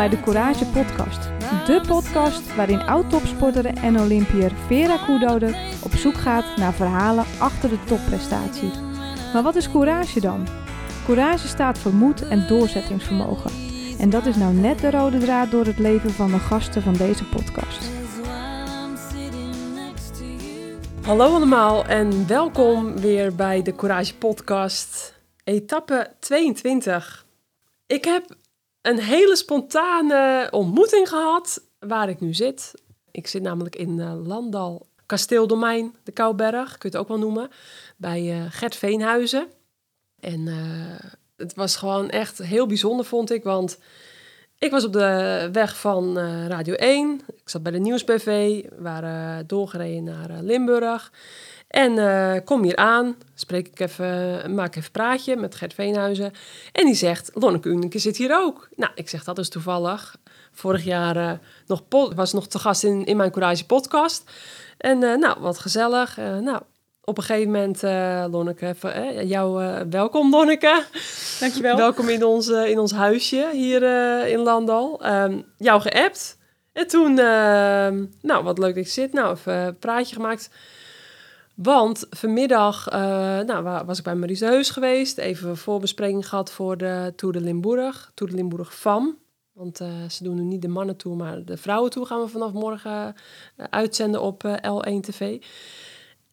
[0.00, 1.22] bij de Courage Podcast.
[1.66, 5.54] De podcast waarin oud-topsporter en Olympiër Vera Koedode
[5.84, 8.70] op zoek gaat naar verhalen achter de topprestatie.
[9.32, 10.46] Maar wat is courage dan?
[11.04, 13.50] Courage staat voor moed en doorzettingsvermogen.
[13.98, 16.94] En dat is nou net de rode draad door het leven van de gasten van
[16.94, 17.90] deze podcast.
[21.02, 27.26] Hallo allemaal en welkom weer bij de Courage Podcast, etappe 22.
[27.86, 28.38] Ik heb
[28.82, 32.74] een hele spontane ontmoeting gehad waar ik nu zit.
[33.10, 37.50] Ik zit namelijk in uh, Landal, Kasteeldomein, de Kouberg, kun je het ook wel noemen,
[37.96, 39.46] bij uh, Gert Veenhuizen.
[40.20, 40.56] En uh,
[41.36, 43.78] het was gewoon echt heel bijzonder, vond ik, want
[44.58, 46.18] ik was op de weg van
[46.48, 47.20] Radio 1.
[47.26, 48.24] Ik zat bij de Nieuwsbv.
[48.24, 51.12] We waren doorgereden naar Limburg.
[51.70, 56.32] En uh, kom hier aan, spreek ik even, maak even een praatje met Gert Veenhuizen.
[56.72, 58.68] En die zegt, Lonneke Uneke zit hier ook.
[58.76, 60.16] Nou, ik zeg, dat is toevallig.
[60.52, 61.82] Vorig jaar nog
[62.14, 64.30] was nog te gast in, in mijn Courage podcast.
[64.78, 66.16] En nou, wat gezellig.
[66.16, 66.60] nou,
[67.10, 70.84] op een gegeven moment, uh, Lonneke, eh, jou, uh, welkom Lonneke.
[71.40, 71.76] Dankjewel.
[71.76, 73.82] welkom in ons, in ons huisje hier
[74.26, 75.06] in Landal.
[75.06, 76.38] Um, jou geappt.
[76.72, 79.12] En toen, ehm, nou wat leuk dat je zit.
[79.12, 80.50] Nou, even een praatje gemaakt.
[81.62, 82.90] Want vanmiddag
[83.46, 85.18] nou, was ik bij Maries Heus geweest.
[85.18, 88.10] Even een voorbespreking gehad voor de Tour de Limburg.
[88.14, 89.18] Tour de Limburg FAM.
[89.52, 89.76] Want
[90.08, 93.14] ze doen nu niet de mannen toe, maar de vrouwen toe gaan we vanaf morgen
[93.70, 95.42] uitzenden op L1 TV.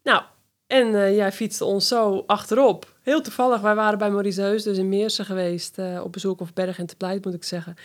[0.04, 0.22] Nou,
[0.68, 2.96] en jij fietste ons zo achterop.
[3.02, 5.78] Heel toevallig, wij waren bij Maurice Heus, dus in Meersen geweest.
[6.04, 7.76] Op bezoek of Berg en te Pleit, moet ik zeggen.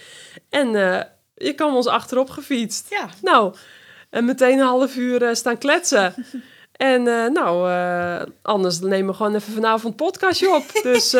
[0.48, 0.68] En
[1.34, 2.90] je kwam ons achterop gefietst.
[2.90, 3.08] Ja.
[3.22, 3.54] Nou,
[4.10, 6.14] en meteen een half uur staan kletsen.
[6.72, 7.70] en nou,
[8.42, 10.64] anders nemen we gewoon even vanavond podcastje op.
[10.82, 11.16] dus,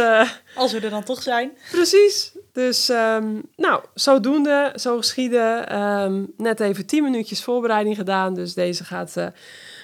[0.55, 1.53] Als we er dan toch zijn.
[1.71, 2.33] Precies.
[2.53, 5.83] Dus, um, nou, zodoende, zo geschieden.
[5.83, 8.35] Um, net even tien minuutjes voorbereiding gedaan.
[8.35, 9.17] Dus deze gaat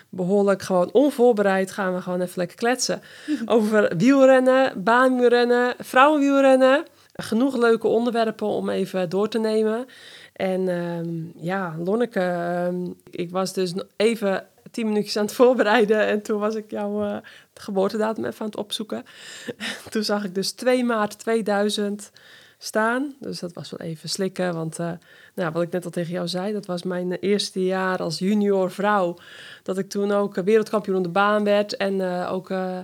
[0.09, 3.03] behoorlijk gewoon onvoorbereid gaan we gewoon even lekker kletsen.
[3.47, 6.85] Over wielrennen, baanwielrennen, vrouwenwielrennen.
[7.13, 9.87] Genoeg leuke onderwerpen om even door te nemen.
[10.33, 12.73] En um, ja, Lonneke,
[13.11, 16.07] ik was dus even tien minuutjes aan het voorbereiden.
[16.07, 17.17] En toen was ik jouw uh,
[17.55, 19.05] geboortedatum even aan het opzoeken.
[19.91, 22.11] toen zag ik dus 2 maart 2000
[22.59, 23.15] staan.
[23.21, 24.93] Dus dat was wel even slikken, want uh,
[25.35, 28.71] nou, wat ik net al tegen jou zei, dat was mijn eerste jaar als junior
[28.71, 29.17] vrouw.
[29.63, 32.79] Dat ik toen ook wereldkampioen op de baan werd en ook, uh,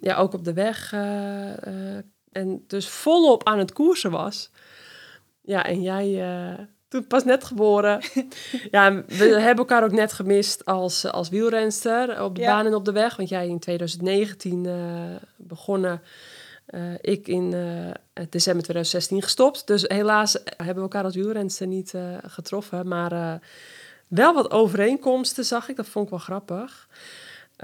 [0.00, 0.92] ja, ook op de weg.
[2.32, 4.50] en dus volop aan het koersen was.
[5.42, 6.20] Ja, en jij
[6.88, 8.00] toen pas net geboren.
[8.70, 12.52] ja, we hebben elkaar ook net gemist als, als wielrenster op de ja.
[12.52, 13.16] baan en op de weg.
[13.16, 14.66] Want jij in 2019
[15.36, 16.02] begonnen
[16.68, 17.90] uh, ik in uh,
[18.30, 19.66] december 2016 gestopt.
[19.66, 22.88] Dus helaas hebben we elkaar als wielrenster niet getroffen.
[22.88, 23.40] Maar
[24.08, 25.76] wel wat overeenkomsten zag ik.
[25.76, 26.88] Dat vond ik wel grappig.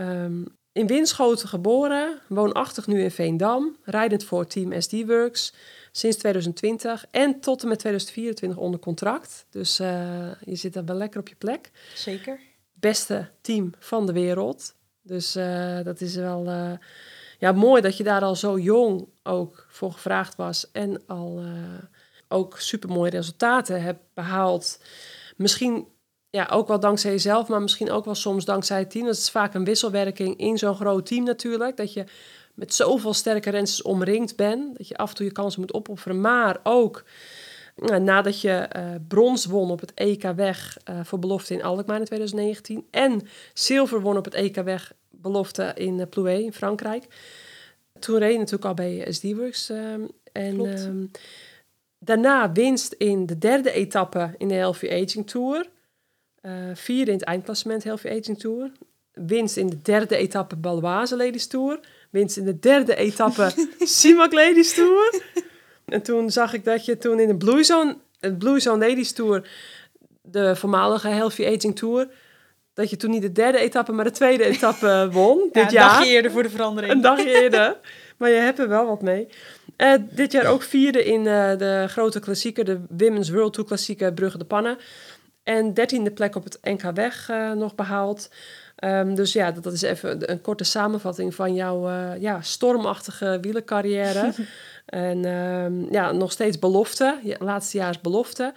[0.00, 3.76] Um, in Winschoten geboren, woonachtig nu in Veendam.
[3.84, 5.54] Rijdend voor Team SD Works
[5.96, 7.06] sinds 2020.
[7.10, 9.46] En tot en met 2024 onder contract.
[9.50, 11.70] Dus je zit er wel lekker op je plek.
[11.94, 12.40] Zeker.
[12.72, 14.74] Beste team van de wereld.
[15.02, 15.32] Dus
[15.82, 16.44] dat is wel
[17.38, 21.42] ja, mooi dat je daar al zo jong ook voor gevraagd was en al
[22.28, 24.80] ook supermooie resultaten hebt behaald.
[25.36, 25.86] Misschien
[26.30, 29.06] ja, ook wel dankzij jezelf, maar misschien ook wel soms dankzij het team.
[29.06, 31.76] Dat is vaak een wisselwerking in zo'n groot team natuurlijk.
[31.76, 32.04] Dat je
[32.54, 34.76] met zoveel sterke renners omringd bent.
[34.76, 36.20] Dat je af en toe je kansen moet opofferen.
[36.20, 37.04] Maar ook
[37.76, 41.98] nou, nadat je uh, brons won op het EK Weg uh, voor belofte in Alkmaar
[41.98, 42.86] in 2019.
[42.90, 43.22] En
[43.54, 47.06] zilver won op het EK Weg belofte in uh, Plouay in Frankrijk.
[47.98, 49.68] Toen reed je natuurlijk al bij SD-Works.
[49.68, 51.10] Um, en um,
[51.98, 55.66] daarna winst in de derde etappe in de Healthy Aging Tour.
[56.74, 58.72] Vierde in het eindklassement Healthy Aging Tour.
[59.12, 61.80] Winst in de derde etappe Baloise Ladies Tour.
[62.14, 65.22] Winst in de derde etappe Simac Ladies Tour.
[65.84, 69.12] En toen zag ik dat je toen in de Blue Zone, het Blue Zone Ladies
[69.12, 69.48] Tour,
[70.22, 72.08] de voormalige Healthy Aging Tour,
[72.74, 75.50] dat je toen niet de derde etappe, maar de tweede etappe won.
[75.52, 75.90] ja, dit jaar.
[75.90, 76.92] Een dagje eerder voor de verandering.
[76.92, 77.76] Een dagje eerder.
[78.18, 79.28] maar je hebt er wel wat mee.
[79.76, 84.12] Uh, dit jaar ook vierde in uh, de grote klassieker, de Women's World Tour klassieker
[84.12, 84.78] Brugge de Pannen.
[85.42, 88.28] En dertiende plek op het NK Weg uh, nog behaald.
[88.84, 94.32] Um, dus ja, dat, dat, is even een korte samenvatting van jouw ja, stormachtige wielercarrière.
[94.86, 97.18] en um, ja, nog steeds belofte.
[97.38, 98.52] Laatste jaar is belofte.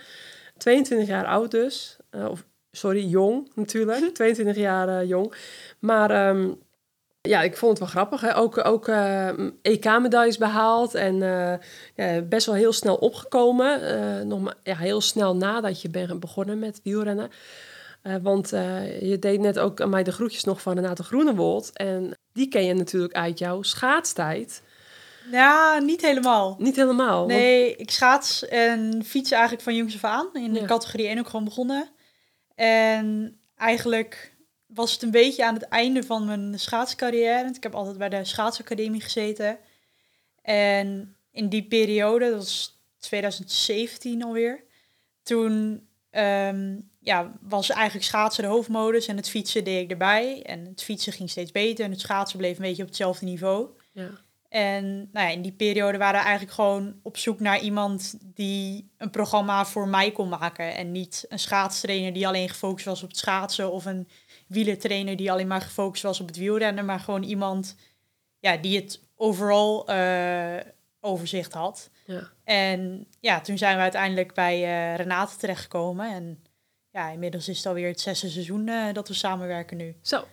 [0.58, 1.98] 22 jaar oud dus.
[2.30, 4.10] of sorry, jong natuurlijk.
[4.14, 5.34] 22 jaar uh, jong.
[5.80, 6.58] Maar um,
[7.22, 8.22] ja, ik vond het wel grappig.
[8.22, 8.38] Hè?
[8.38, 9.30] Ook, ook uh,
[9.62, 11.54] EK-medailles behaald en uh,
[11.96, 13.82] ja, best wel heel snel opgekomen.
[13.82, 17.30] Uh, nog maar, ja, heel snel nadat je bent begonnen met wielrennen.
[18.22, 18.50] Want
[19.00, 21.72] je deed net ook aan mij de groetjes nog van Renate Groenewold.
[21.74, 24.62] En die ken je natuurlijk uit jouw schaatstijd.
[25.32, 26.56] Ja, niet helemaal.
[26.60, 27.26] Niet helemaal?
[27.26, 30.30] Nee, ik schaats en fiets eigenlijk van jongs af aan.
[30.34, 31.90] In de categorie 1 ook gewoon begonnen.
[32.56, 37.50] En eigenlijk was het een beetje aan het einde van mijn schaatscarrière.
[37.54, 39.58] Ik heb altijd bij de schaatsacademie gezeten.
[40.42, 44.64] En in die periode, dat was 2017 alweer,
[45.24, 50.42] toen um, ja, was eigenlijk schaatsen de hoofdmodus en het fietsen deed ik erbij.
[50.42, 53.70] En het fietsen ging steeds beter en het schaatsen bleef een beetje op hetzelfde niveau.
[53.92, 54.10] Ja.
[54.50, 58.90] En nou ja, in die periode waren we eigenlijk gewoon op zoek naar iemand die
[58.98, 60.76] een programma voor mij kon maken.
[60.76, 64.08] En niet een schaatstrainer die alleen gefocust was op het schaatsen of een
[64.48, 67.76] wielertrainer die alleen maar gefocust was op het wielrennen, maar gewoon iemand
[68.40, 70.56] ja, die het overal uh,
[71.00, 71.90] overzicht had.
[72.06, 72.30] Ja.
[72.44, 76.14] En ja, toen zijn we uiteindelijk bij uh, Renate terechtgekomen.
[76.14, 76.44] En
[76.98, 79.96] ja, inmiddels is het alweer het zesde seizoen uh, dat we samenwerken nu.
[80.02, 80.24] Zo,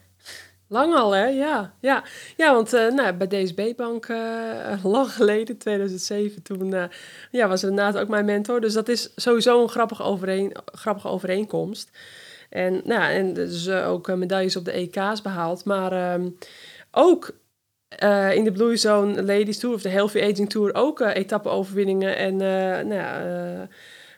[0.69, 1.25] lang al hè?
[1.27, 2.05] Ja, ja.
[2.37, 4.09] ja want nou, bij DSB-bank
[4.83, 6.89] lang geleden, 2007, toen
[7.31, 8.61] ja, was Renate ook mijn mentor.
[8.61, 11.91] Dus dat is sowieso een grappige, overeen, grappige overeenkomst.
[12.55, 15.65] En, nou, en dus uh, ook uh, medailles op de EK's behaald.
[15.65, 16.39] Maar um,
[16.91, 17.31] ook
[18.03, 22.37] uh, in de Blue Zone Ladies Tour of de Healthy Aging Tour ook etappe-overwinningen en
[22.37, 23.69] nou ja,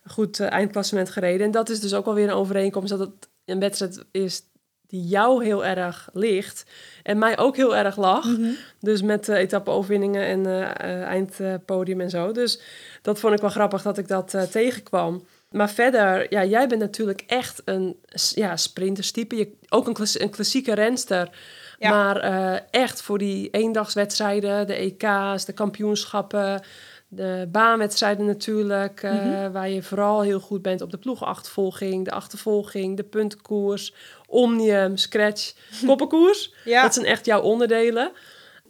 [0.06, 1.46] goed eindklassement gereden.
[1.46, 4.42] En dat is dus ook alweer een overeenkomst dat het een wedstrijd is
[4.86, 6.64] die jou heel erg ligt
[7.02, 8.24] en mij ook heel erg lag.
[8.24, 8.50] Mhm.
[8.80, 12.32] Dus met uh, etappe-overwinningen en uh, eindpodium en zo.
[12.32, 12.60] Dus
[13.02, 15.26] dat vond ik wel grappig dat ik dat tegenkwam.
[15.50, 17.96] Maar verder, ja, jij bent natuurlijk echt een
[18.34, 19.36] ja, sprinterstype.
[19.36, 21.30] Je, ook een, een klassieke renster.
[21.78, 22.16] Maar
[22.70, 26.62] echt voor die eendagswedstrijden, de EK's, de kampioenschappen,
[27.16, 29.02] de baanwedstrijden natuurlijk.
[29.02, 29.52] Uh, mm-hmm.
[29.52, 33.94] Waar je vooral heel goed bent op de ploegachtervolging, de achtervolging, de puntenkoers,
[34.26, 35.54] omnium, scratch,
[35.86, 36.54] koppenkoers.
[36.64, 36.82] ja.
[36.82, 38.12] Dat zijn echt jouw onderdelen.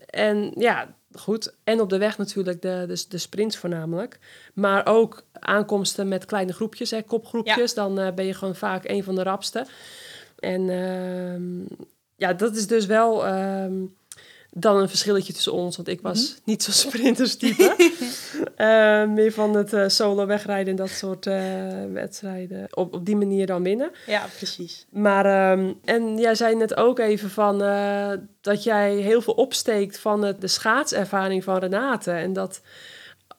[0.06, 1.54] En ja, goed.
[1.64, 4.18] En op de weg natuurlijk de, de, de sprints voornamelijk.
[4.54, 7.74] Maar ook aankomsten met kleine groepjes, hè, kopgroepjes.
[7.74, 9.66] Dan uh, ben je gewoon vaak een van de rapste.
[10.38, 11.66] En uh,
[12.16, 13.26] ja, dat is dus wel...
[13.26, 13.64] Uh,
[14.58, 15.76] dan een verschilletje tussen ons.
[15.76, 16.42] Want ik was mm-hmm.
[16.44, 17.74] niet zo sprinterstype.
[18.56, 21.34] uh, meer van het uh, solo wegrijden en dat soort uh,
[21.92, 22.66] wedstrijden.
[22.70, 23.90] Op, op die manier dan winnen.
[24.06, 24.86] Ja, precies.
[24.90, 27.58] Maar, um, en jij zei net ook even van
[28.40, 32.10] dat jij heel veel opsteekt van het, de schaatservaring van Renate.
[32.10, 32.60] En dat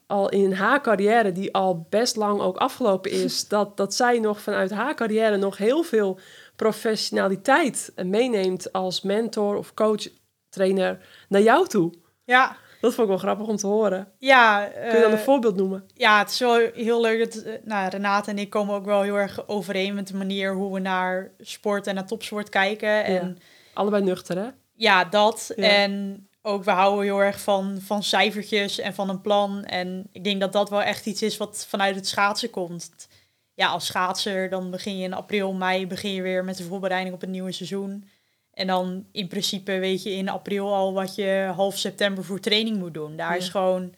[0.08, 4.42] al in haar carrière, die al best lang ook afgelopen is, dat, dat zij nog
[4.42, 6.20] vanuit haar carrière nog heel veel
[6.56, 10.08] professionaliteit meeneemt als mentor of coach
[10.50, 11.94] trainer naar jou toe.
[12.24, 12.58] Ja.
[12.82, 14.12] Dat vond ik wel grappig om te horen.
[14.18, 14.66] Ja.
[14.74, 15.86] Kun je dan een eh, voorbeeld noemen?
[15.94, 17.20] Ja, het is wel heel leuk.
[17.20, 20.54] Dat, uh, nou, Renate en ik komen ook wel heel erg overeen met de manier
[20.54, 23.04] hoe we naar sport en naar topsport kijken.
[23.04, 23.38] En,
[23.74, 24.48] Allebei nuchter, hè?
[24.74, 25.50] Ja, dat.
[25.56, 29.64] En ook, we houden heel erg van, van cijfertjes en van een plan.
[29.64, 33.08] En ik denk dat dat wel echt iets is wat vanuit het schaatsen komt.
[33.54, 37.16] Ja, als schaatser, dan begin je in april, mei, begin je weer met de voorbereiding
[37.16, 38.10] op het nieuwe seizoen.
[38.58, 42.78] En dan in principe weet je in april al wat je half september voor training
[42.78, 43.16] moet doen.
[43.16, 43.94] Daar is gewoon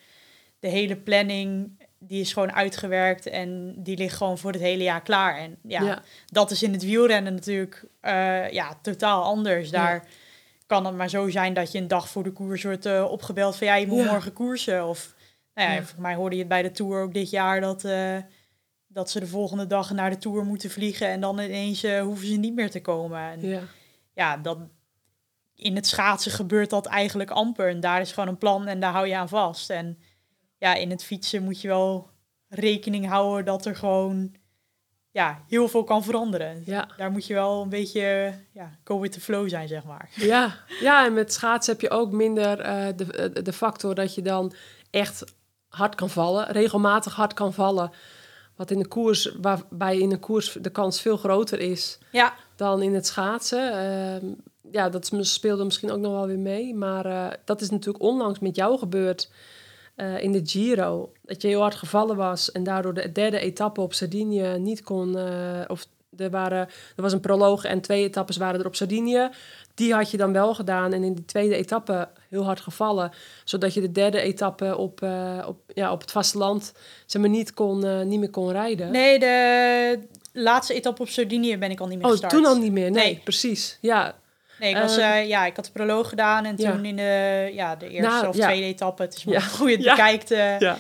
[0.60, 5.02] de hele planning, die is gewoon uitgewerkt en die ligt gewoon voor het hele jaar
[5.02, 5.38] klaar.
[5.38, 9.70] En ja, dat is in het wielrennen natuurlijk uh, ja, totaal anders.
[9.70, 10.08] Daar
[10.66, 13.56] kan het maar zo zijn dat je een dag voor de koers wordt uh, opgebeld
[13.56, 14.88] van ja, je moet morgen koersen.
[14.88, 15.16] Of
[15.54, 18.18] nou ja, voor mij hoorde je het bij de Tour ook dit jaar dat, uh,
[18.88, 22.36] dat ze de volgende dag naar de Tour moeten vliegen en dan ineens hoeven ze
[22.36, 23.20] niet meer te komen.
[23.20, 23.68] En,
[24.20, 24.58] ja dat,
[25.56, 27.70] in het schaatsen gebeurt dat eigenlijk amper.
[27.70, 29.70] En daar is gewoon een plan en daar hou je aan vast.
[29.70, 30.00] En
[30.58, 32.10] ja, in het fietsen moet je wel
[32.48, 34.36] rekening houden dat er gewoon
[35.12, 36.62] ja, heel veel kan veranderen.
[36.66, 36.90] Ja.
[36.98, 40.10] Daar moet je wel een beetje ja, go with the flow zijn, zeg maar.
[40.16, 44.22] Ja, ja en met schaatsen heb je ook minder uh, de, de factor dat je
[44.22, 44.54] dan
[44.90, 45.24] echt
[45.68, 47.92] hard kan vallen, regelmatig hard kan vallen.
[48.56, 52.00] Wat in de koers, waarbij in de koers de kans veel groter is.
[52.12, 53.72] Ja dan in het schaatsen.
[53.72, 54.26] Ehm,
[54.72, 56.76] ja, dat speelde misschien ook nog wel weer mee.
[56.76, 59.32] Maar uh, dat is natuurlijk onlangs met jou gebeurd
[59.96, 61.12] uh, in de Giro.
[61.22, 65.18] Dat je heel hard gevallen was en daardoor de derde etappe op Sardinië niet kon...
[65.18, 65.88] Uh, of
[66.18, 69.30] er, waren, er was een proloog en twee etappes waren er op Sardinië.
[69.74, 73.12] Die had je dan wel gedaan en in de tweede etappe heel hard gevallen.
[73.44, 75.02] Zodat je de derde etappe op,
[75.46, 76.74] op, ja, op het vasteland
[77.06, 78.92] zeg maar, niet, kon, niet meer kon rijden.
[78.92, 80.00] Nee, de,
[80.34, 82.34] laatste etappe op Sardinië ben ik al niet meer oh, gestart.
[82.34, 82.92] toen al niet meer?
[82.92, 83.78] Nee, precies.
[83.82, 84.16] Ja.
[84.60, 86.72] Nee, ik, was, Ehm, eh, ja, ik had de proloog gedaan en ja.
[86.72, 88.46] toen in de, ja, de eerste Nou, of ja.
[88.48, 89.48] tweede etappe, het is maar Ja.
[89.58, 89.96] hoe je het Ja.
[89.96, 90.78] bekijkt, Ja.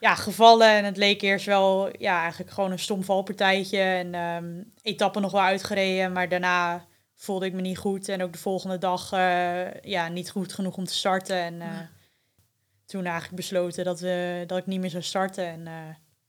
[0.00, 0.68] ja, gevallen.
[0.68, 3.78] En het leek eerst wel, ja, eigenlijk gewoon een stom valpartijtje.
[3.80, 4.44] En ehm
[4.82, 8.08] etappen nog wel uitgereden, maar daarna voelde ik me niet goed.
[8.08, 11.36] En ook de volgende dag, eh, ja, niet goed genoeg om te starten.
[11.36, 11.68] En eh,
[12.86, 15.46] toen eigenlijk besloten dat, we, dat ik niet meer zou starten.
[15.46, 15.66] En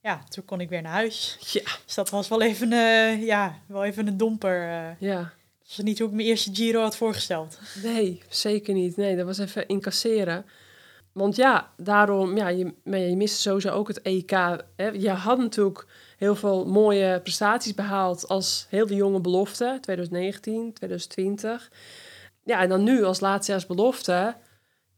[0.08, 1.36] ja, toen kon ik weer naar huis.
[1.52, 1.62] Ja.
[1.84, 4.62] Dus dat was wel even, eh, ja, wel even een domper.
[4.62, 5.00] eh.
[5.08, 5.18] ja.
[5.58, 7.58] dat was niet hoe ik mijn eerste Giro had voorgesteld.
[7.82, 8.96] Nee, zeker niet.
[8.96, 10.46] Nee, dat was even incasseren.
[11.12, 14.30] Want ja, daarom, ja, je, maar je miste sowieso ook het EK.
[14.76, 14.88] Hè.
[14.88, 15.86] Je had natuurlijk
[16.16, 21.70] heel veel mooie prestaties behaald als heel de jonge belofte, 2019, 2020.
[22.44, 24.36] Ja, en dan nu als laatste belofte,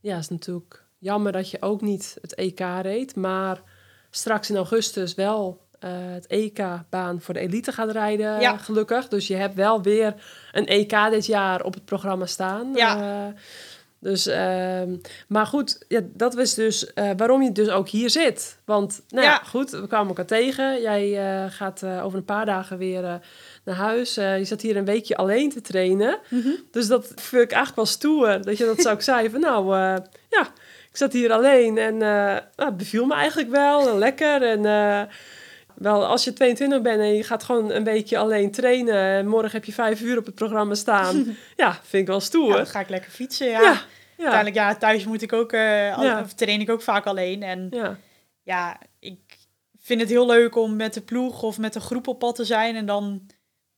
[0.00, 3.62] ja, is natuurlijk jammer dat je ook niet het EK reed, maar
[4.10, 8.56] straks in augustus wel eh, het EK-baan voor de elite gaat rijden, Ja.
[8.56, 9.08] gelukkig.
[9.08, 10.14] Dus je hebt wel weer
[10.52, 12.74] een EK dit jaar op het programma staan.
[12.74, 13.00] Ja.
[13.26, 13.34] Eh,
[13.98, 14.96] dus, ehm,
[15.28, 18.58] maar goed, ja, dat was dus eh, waarom je dus ook hier zit.
[18.64, 20.80] Want, nou ja, goed, we kwamen elkaar tegen.
[20.80, 21.12] Jij
[21.50, 23.02] gaat over een paar dagen weer
[23.64, 24.14] naar huis.
[24.14, 26.18] Je zat hier een weekje alleen te trainen.
[26.70, 29.30] Dus dat vind ik eigenlijk wel stoer, dat je dat zo ook zei.
[29.30, 29.66] Van nou,
[30.30, 30.48] ja,
[30.90, 32.00] ik zat hier alleen en eh,
[32.56, 33.88] nou, het beviel me eigenlijk wel.
[33.88, 34.66] en Lekker en...
[34.66, 35.02] eh,
[35.74, 38.94] wel, als je 22 bent en je gaat gewoon een weekje alleen trainen...
[38.94, 41.36] en morgen heb je vijf uur op het programma staan...
[41.56, 42.48] ja, vind ik wel stoer.
[42.50, 43.60] Ja, dan ga ik lekker fietsen, ja.
[43.60, 43.82] ja, ja,
[44.16, 46.20] Uiteindelijk, ja, thuis moet ik ook, eh, al- Ja.
[46.20, 47.42] of train ik ook vaak alleen.
[47.42, 47.96] En ja.
[48.42, 49.18] ja, ik
[49.82, 52.44] vind het heel leuk om met de ploeg of met een groep op pad te
[52.44, 52.76] zijn.
[52.76, 53.26] En dan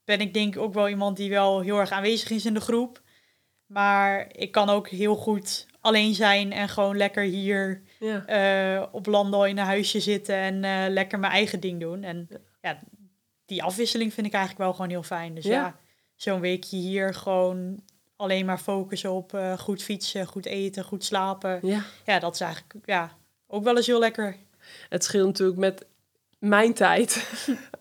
[0.05, 2.61] ben ik denk ik ook wel iemand die wel heel erg aanwezig is in de
[2.61, 3.01] groep.
[3.67, 8.25] Maar ik kan ook heel goed alleen zijn en gewoon lekker hier ja.
[8.27, 12.03] eh, op Landal in een huisje zitten en eh, lekker mijn eigen ding doen.
[12.03, 12.29] En
[12.61, 12.79] ja,
[13.47, 15.35] die afwisseling vind ik eigenlijk wel gewoon heel fijn.
[15.35, 15.51] Dus Ja.
[15.53, 15.77] ja,
[16.17, 17.81] zo'n weekje hier gewoon
[18.17, 21.59] alleen maar focussen op eh, goed fietsen, goed eten, goed slapen.
[21.63, 21.83] ja.
[22.05, 23.11] Ja, dat is eigenlijk ja,
[23.47, 24.37] ook wel eens heel lekker.
[24.89, 25.87] Het scheelt natuurlijk met
[26.39, 27.29] mijn tijd.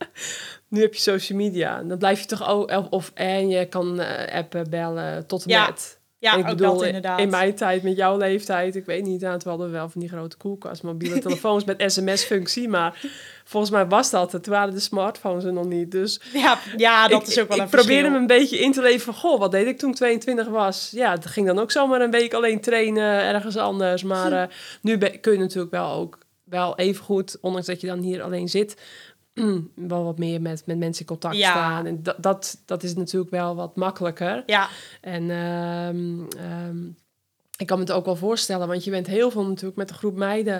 [0.67, 1.84] nu heb je social media.
[1.84, 2.70] Dan blijf je toch ook...
[2.72, 5.65] Of, of en je kan appen, bellen, tot en Ja.
[5.65, 6.00] met.
[6.22, 7.20] Ja, ik ook bedoel, dat inderdaad.
[7.20, 10.01] in mijn tijd, met jouw leeftijd, ik weet niet, nou, het hadden we wel van
[10.01, 13.00] die grote koelkast, mobiele telefoons met sms-functie, maar
[13.44, 14.44] volgens mij was dat het.
[14.44, 17.58] Toen waren de smartphones er nog niet, dus Ja, ja dat ik, is ook wel
[17.58, 18.12] ik een probeerde verschil.
[18.13, 20.90] me een beetje in te leven van, goh, wat deed ik toen ik 22 was?
[20.96, 24.48] Ja, het ging dan ook zomaar een week alleen trainen, ergens anders, maar eh,
[24.82, 28.22] nu ben- kun je natuurlijk wel ook wel even goed, ondanks dat je dan hier
[28.24, 28.75] alleen zit,
[29.75, 31.50] wel wat meer met, met mensen in contact Ja.
[31.51, 31.85] staan.
[31.85, 34.43] En dat, dat, dat is natuurlijk wel wat makkelijker.
[34.45, 34.69] Ja,
[35.01, 36.85] En ehm, ehm,
[37.57, 39.95] ik kan me het ook wel voorstellen, want je bent heel veel natuurlijk met een
[39.95, 40.53] groep meiden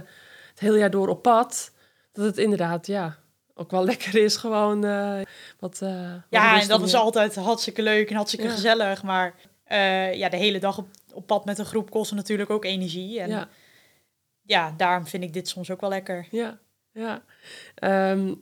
[0.50, 1.72] het hele jaar door op pad.
[2.14, 3.18] Dat het inderdaad, ja,
[3.54, 5.22] ook wel lekker is gewoon eh,
[5.60, 5.82] wat...
[5.82, 8.52] eh, wat ja en dat is altijd hartstikke leuk en hartstikke Ja.
[8.54, 9.04] gezellig.
[9.04, 12.66] Maar eh, ja, de hele dag op, op pad met een groep kost natuurlijk ook
[12.66, 13.20] energie.
[13.20, 13.50] En ja.
[14.44, 16.28] Ja, daarom vind ik dit soms ook wel lekker.
[16.32, 16.60] ja,
[16.92, 17.24] ja.
[17.76, 18.34] Ehm,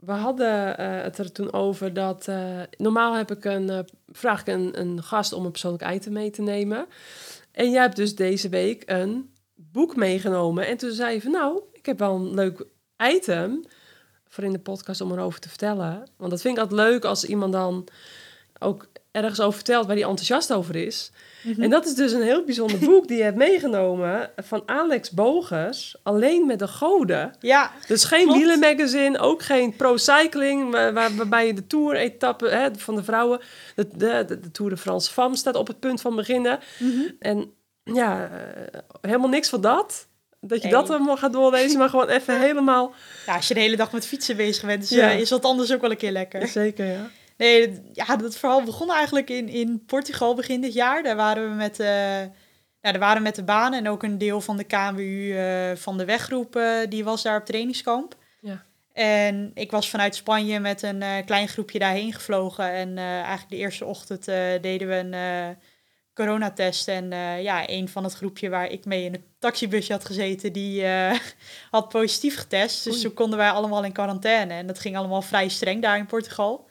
[0.00, 2.28] we hadden eh, het er toen over dat...
[2.28, 3.78] eh, normaal heb ik een, eh,
[4.08, 6.86] vraag ik een, een gast om een persoonlijk item mee te nemen.
[7.52, 10.66] En jij hebt dus deze week een boek meegenomen.
[10.66, 12.66] En toen zei je van, nou, ik heb wel een leuk
[13.14, 13.64] item
[14.28, 16.08] voor in de podcast om erover te vertellen.
[16.16, 17.86] Want dat vind ik altijd leuk als iemand dan
[18.58, 21.10] ook ergens over vertelt waar hij enthousiast over is.
[21.58, 25.96] En dat is dus een heel bijzonder boek die je hebt meegenomen van Alex Bogers,
[26.02, 27.34] alleen met de goden.
[27.40, 28.38] Ja, Dus geen Klopt.
[28.38, 33.40] wielenmagazine, ook geen pro-cycling, waar, waar- waarbij je de Tour-etappe hè, van de vrouwen,
[33.74, 36.58] de, de, de, Tour de France Femme staat op het punt van beginnen.
[37.18, 37.52] En
[37.84, 38.24] ja,
[38.72, 40.08] eh, helemaal niks van dat.
[40.40, 40.72] Dat je Nee.
[40.72, 42.92] dat allemaal gaat doorlezen, maar gewoon even helemaal...
[43.26, 45.10] ja, als je de hele dag met fietsen bezig bent, Ja.
[45.10, 46.46] eh, is dat anders ook wel een keer lekker.
[46.48, 47.10] Zeker, ja.
[47.40, 51.02] Nee, dat- ja, dat verhaal begon eigenlijk in, in Portugal begin dit jaar.
[51.02, 52.30] Daar waren we met, nou,
[52.80, 55.98] daar waren we met de baan en ook een deel van de KMU eh, van
[55.98, 58.14] de weggroep, eh, die was daar op trainingskamp.
[58.40, 58.64] Ja.
[58.92, 62.72] En ik was vanuit Spanje met een klein groepje daarheen gevlogen.
[62.72, 64.24] En eigenlijk de eerste ochtend
[64.60, 65.56] deden we een
[66.14, 66.88] coronatest.
[66.88, 67.08] En
[67.42, 70.84] ja, een van het groepje waar ik mee in het taxibusje had gezeten, die
[71.70, 72.84] had positief getest.
[72.84, 73.02] Dus Oei.
[73.02, 74.54] toen konden wij allemaal in quarantaine.
[74.54, 76.68] En dat ging allemaal vrij streng daar in Portugal.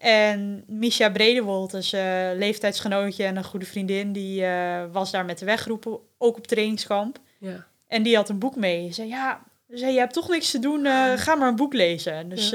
[0.00, 5.38] En Misha Bredewold, dus eh leeftijdsgenootje en een goede vriendin, die eh, was daar met
[5.38, 7.18] de weggroep ook op trainingskamp.
[7.38, 7.66] ja.
[7.88, 8.86] En die had een boek mee.
[8.86, 11.56] Ze zei, ja, ze zei, je hebt toch niks te doen, eh, ga maar een
[11.56, 12.28] boek lezen.
[12.28, 12.54] Dus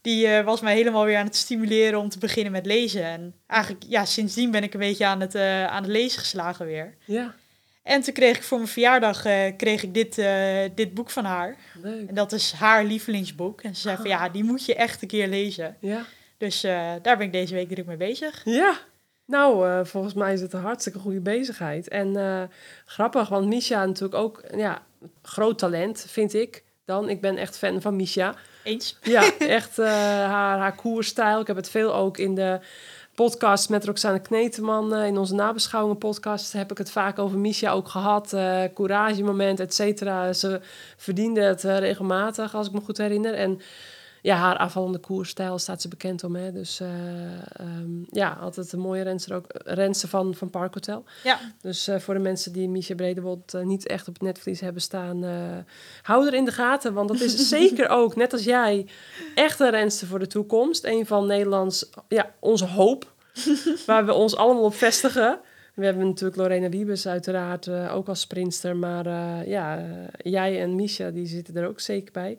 [0.00, 3.04] die was mij helemaal weer aan het stimuleren om te beginnen met lezen.
[3.04, 6.94] En eigenlijk, ja, sindsdien ben ik een beetje aan het, aan het lezen geslagen weer.
[7.04, 7.34] Ja,
[7.82, 9.22] En toen kreeg ik voor mijn verjaardag
[9.56, 10.14] kreeg ik dit,
[10.74, 11.56] dit boek van haar.
[11.82, 12.08] leuk.
[12.08, 13.62] En dat is haar lievelingsboek.
[13.62, 15.76] En ze zei van, ja, die moet je echt een keer lezen.
[15.80, 16.04] Ja,
[16.38, 18.42] Dus eh, daar ben ik deze week druk mee bezig.
[18.44, 18.78] ja.
[19.26, 21.88] Nou, uh, volgens mij is het een hartstikke goede bezigheid.
[21.88, 22.42] En uh,
[22.84, 24.82] grappig, want Misha natuurlijk ook, ja,
[25.22, 27.08] groot talent, vind ik dan.
[27.08, 28.34] Ik ben echt fan van Misha.
[28.62, 28.98] Eens.
[29.02, 31.40] Ja, echt uh, haar, haar koerstijl.
[31.40, 32.60] Ik heb het veel ook in de
[33.14, 34.94] podcast met Roxane Kneteman.
[34.94, 38.28] in onze nabeschouwingen podcast heb ik het vaak over Misha ook gehad.
[38.74, 40.32] courage moment, et cetera.
[40.32, 40.60] Ze
[40.96, 43.34] verdiende het regelmatig, als ik me goed herinner.
[43.34, 43.60] En
[44.24, 46.34] ja, haar afvallende koersstijl staat ze bekend om.
[46.34, 46.52] Hè?
[46.52, 46.88] Dus uh,
[47.60, 51.04] um, ja, altijd een mooie renster, ook, renster van, van Park Hotel.
[51.22, 51.40] Ja.
[51.60, 54.82] Dus uh, voor de mensen die Miesje Bredewold uh, niet echt op het netvlies hebben
[54.82, 55.24] staan,
[56.02, 56.94] hou er in de gaten.
[56.94, 58.86] Want dat is zeker ook, net als jij,
[59.34, 60.84] echt een renster voor de toekomst.
[60.84, 63.12] Een van Nederlands, ja, onze hoop.
[63.86, 65.40] waar we ons allemaal op vestigen.
[65.74, 68.76] We hebben natuurlijk Lorena Wiebes uiteraard ook als sprinster.
[68.76, 69.06] Maar
[69.48, 69.84] ja,
[70.16, 72.38] jij en Misha, die zitten er ook zeker bij.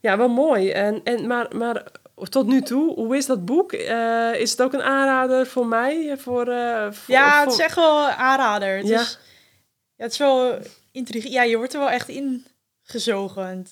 [0.00, 0.70] Ja, wel mooi.
[0.70, 1.82] En, en, maar, maar
[2.28, 3.72] tot nu toe, hoe is dat boek?
[3.72, 6.14] Uh, is het ook een aanrader voor mij?
[6.18, 8.76] Voor, uh, voor ja, het is echt wel een aanrader.
[8.76, 9.00] Het, ja.
[9.00, 9.18] Is,
[9.96, 10.58] ja, het is wel
[10.92, 11.34] intrigerend.
[11.34, 13.66] Ja, je wordt er wel echt ingezogen.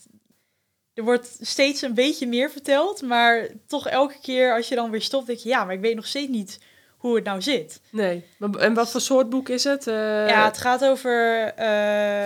[0.94, 5.02] Er wordt steeds een beetje meer verteld, maar toch elke keer als je dan weer
[5.02, 6.60] stopt, denk je, ja, maar ik weet nog steeds niet
[6.96, 7.80] hoe het nou zit.
[7.90, 8.24] Nee.
[8.58, 9.86] En wat voor soort boek is het?
[9.86, 9.94] Uh,
[10.28, 11.52] ja, het gaat over...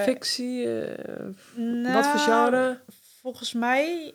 [0.04, 0.66] Fictie?
[1.54, 2.78] Nou, wat voor genre?
[3.20, 4.14] Volgens mij,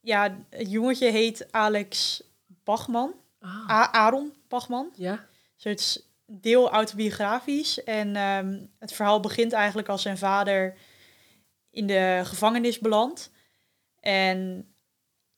[0.00, 2.22] ja, het jongetje heet Alex
[2.64, 3.14] Bachman.
[3.38, 3.88] Ah.
[3.92, 4.92] Aaron Bachman.
[4.94, 5.26] Ja.
[5.54, 7.84] Dus het is deel autobiografisch.
[7.84, 10.76] En um, het verhaal begint eigenlijk als zijn vader
[11.70, 13.30] in de gevangenis belandt.
[14.00, 14.68] En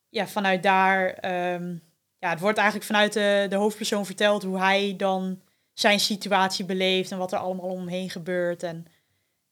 [0.08, 1.82] ja, vanuit daar, um,
[2.18, 5.40] ja, het wordt eigenlijk vanuit de, de hoofdpersoon verteld hoe hij dan
[5.72, 8.62] zijn situatie beleeft en wat er allemaal om hem heen gebeurt.
[8.62, 8.86] En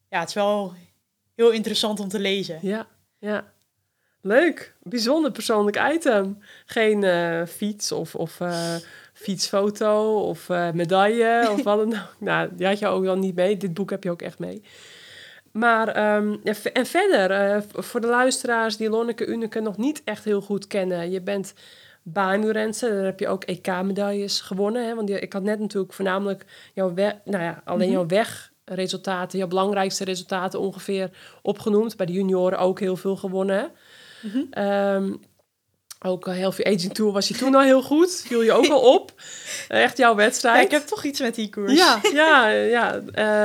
[0.08, 0.74] ja, het is wel
[1.34, 2.58] heel interessant om te lezen.
[2.62, 2.86] Ja,
[3.20, 3.52] ja.
[4.22, 4.74] Leuk.
[4.82, 6.38] Bijzonder persoonlijk item.
[6.66, 8.74] Geen uh, fiets of, of uh,
[9.12, 12.16] fietsfoto of uh, medaille of wat dan ook.
[12.18, 13.56] Nou, die had je ook dan niet mee.
[13.56, 14.62] Dit boek heb je ook echt mee.
[15.52, 20.40] Maar, um, ja, en verder, voor de luisteraars die Lonneke Uneke nog niet echt heel
[20.40, 21.10] goed kennen.
[21.10, 21.54] Je bent
[22.02, 24.86] baanwielrenster, daar heb je ook EK-medailles gewonnen.
[24.86, 24.94] Hè?
[24.94, 27.96] Want ik had net natuurlijk voornamelijk jouw weg, nou ja, alleen -hmm.
[27.96, 31.10] jouw weg resultaten, jouw belangrijkste resultaten ongeveer
[31.42, 31.96] opgenoemd.
[31.96, 33.70] Bij de junioren ook heel veel gewonnen.
[34.22, 34.64] Mm -hmm.
[34.64, 35.20] um,
[36.04, 38.22] ook heel veel Aging Tour was je toen al heel goed.
[38.26, 39.12] Viel je ook al op.
[39.68, 40.56] Echt jouw wedstrijd.
[40.56, 41.72] Ja, ik heb toch iets met die koers.
[41.72, 42.94] Ja, ja, ja,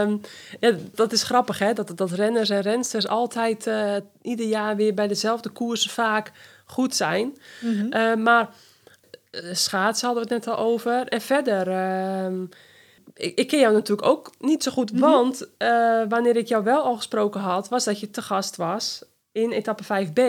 [0.01, 0.21] um,
[0.59, 1.73] ja dat is grappig hè.
[1.73, 6.31] Dat, dat renners en rensters altijd uh, ieder jaar weer bij dezelfde koersen vaak
[6.65, 7.37] goed zijn.
[7.59, 8.21] Mm -hmm.
[8.21, 8.49] maar
[9.31, 11.07] uh, schaatsen hadden we het net al over.
[11.07, 11.67] En verder...
[12.25, 12.49] Um,
[13.13, 15.09] ik, ik, ken jou natuurlijk ook niet zo goed, mm -hmm.
[15.09, 19.03] want uh, wanneer ik jou wel al gesproken had, was dat je te gast was
[19.31, 20.21] in etappe 5b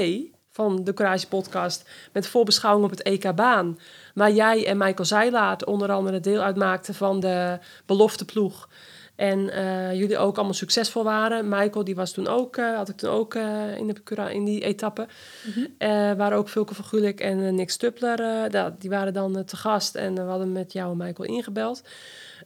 [0.50, 3.78] van de Courage podcast met voorbeschouwing op het EK baan.
[4.14, 8.68] Waar jij en Michael Zeilaert onder andere deel uitmaakten van de belofte ploeg.
[9.16, 11.48] En uh, jullie ook allemaal succesvol waren.
[11.48, 14.64] Michael, die was toen ook, uh, had ik toen ook uh, in, de, in die
[14.64, 15.06] etappe.
[15.44, 16.16] Mm -hmm.
[16.16, 18.48] waren ook Vulke van Gulik en Nick Stupler.
[18.78, 21.82] die waren dan te gast en we hadden met jou en Michael ingebeld.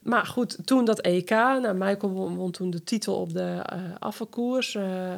[0.01, 1.29] Maar goed, toen dat EK.
[1.29, 4.73] Nou, Michael won, won toen de titel op de uh, afvalkoers.
[4.73, 5.13] Uh,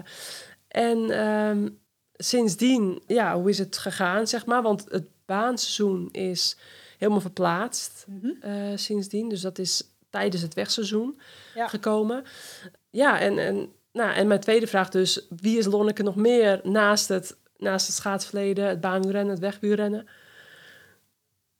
[0.68, 1.80] en um,
[2.14, 4.62] sindsdien, ja, hoe is het gegaan, zeg maar?
[4.62, 6.58] Want het baanseizoen is
[6.98, 8.52] helemaal verplaatst mm -hmm.
[8.52, 9.30] uh, sindsdien.
[9.30, 11.20] Dus dat is tijdens het wegseizoen
[11.56, 11.68] ja.
[11.68, 12.24] gekomen.
[12.90, 15.28] Ja, en, en, nou, en mijn tweede vraag dus...
[15.30, 18.68] wie is Lonneke nog meer naast het, naast het schaatsverleden...
[18.68, 20.08] het baanwielrennen, het wegwielrennen?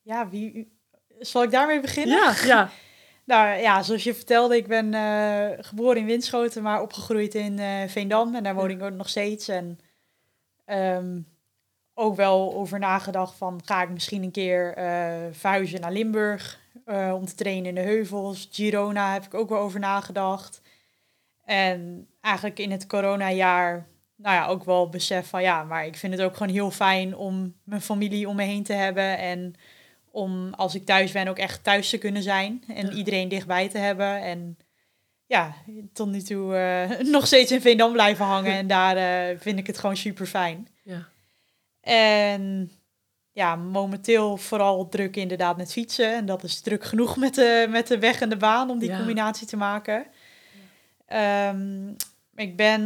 [0.02, 0.72] Ja, wie...
[1.20, 2.18] Zal ik daarmee beginnen?
[2.18, 2.72] Ja, ja.
[3.26, 7.88] Nou ja, zoals je vertelde, ik ben uh, geboren in Winschoten, maar opgegroeid in uh,
[7.88, 8.36] Veendam.
[8.36, 9.48] En daar woon ik ook nog steeds.
[9.48, 9.80] En
[10.66, 11.28] um,
[11.94, 16.62] ook wel over nagedacht van, ga ik misschien een keer uh, verhuizen naar Limburg
[17.14, 18.48] om te trainen in de heuvels.
[18.52, 20.62] Girona heb ik ook wel over nagedacht.
[21.46, 26.14] En eigenlijk in het coronajaar, nou ja, ook wel besef van, ja, maar ik vind
[26.14, 29.56] het ook gewoon heel fijn om mijn familie om me heen te hebben en
[30.14, 32.92] om als ik thuis ben ook echt thuis te kunnen zijn en ja.
[32.92, 34.22] iedereen dichtbij te hebben.
[34.22, 34.58] En
[35.26, 35.54] ja,
[35.94, 38.98] tot nu toe uh, nog steeds in Veendam blijven hangen en daar
[39.32, 40.68] uh, vind ik het gewoon super fijn.
[40.84, 41.08] Ja.
[41.82, 42.72] En
[43.32, 46.16] ja, momenteel vooral druk inderdaad met fietsen.
[46.16, 48.90] En dat is druk genoeg met de, met de weg en de baan om die
[48.90, 48.98] ja.
[48.98, 50.06] combinatie te maken.
[51.08, 51.50] Ja.
[51.50, 51.96] Um,
[52.36, 52.82] ik ben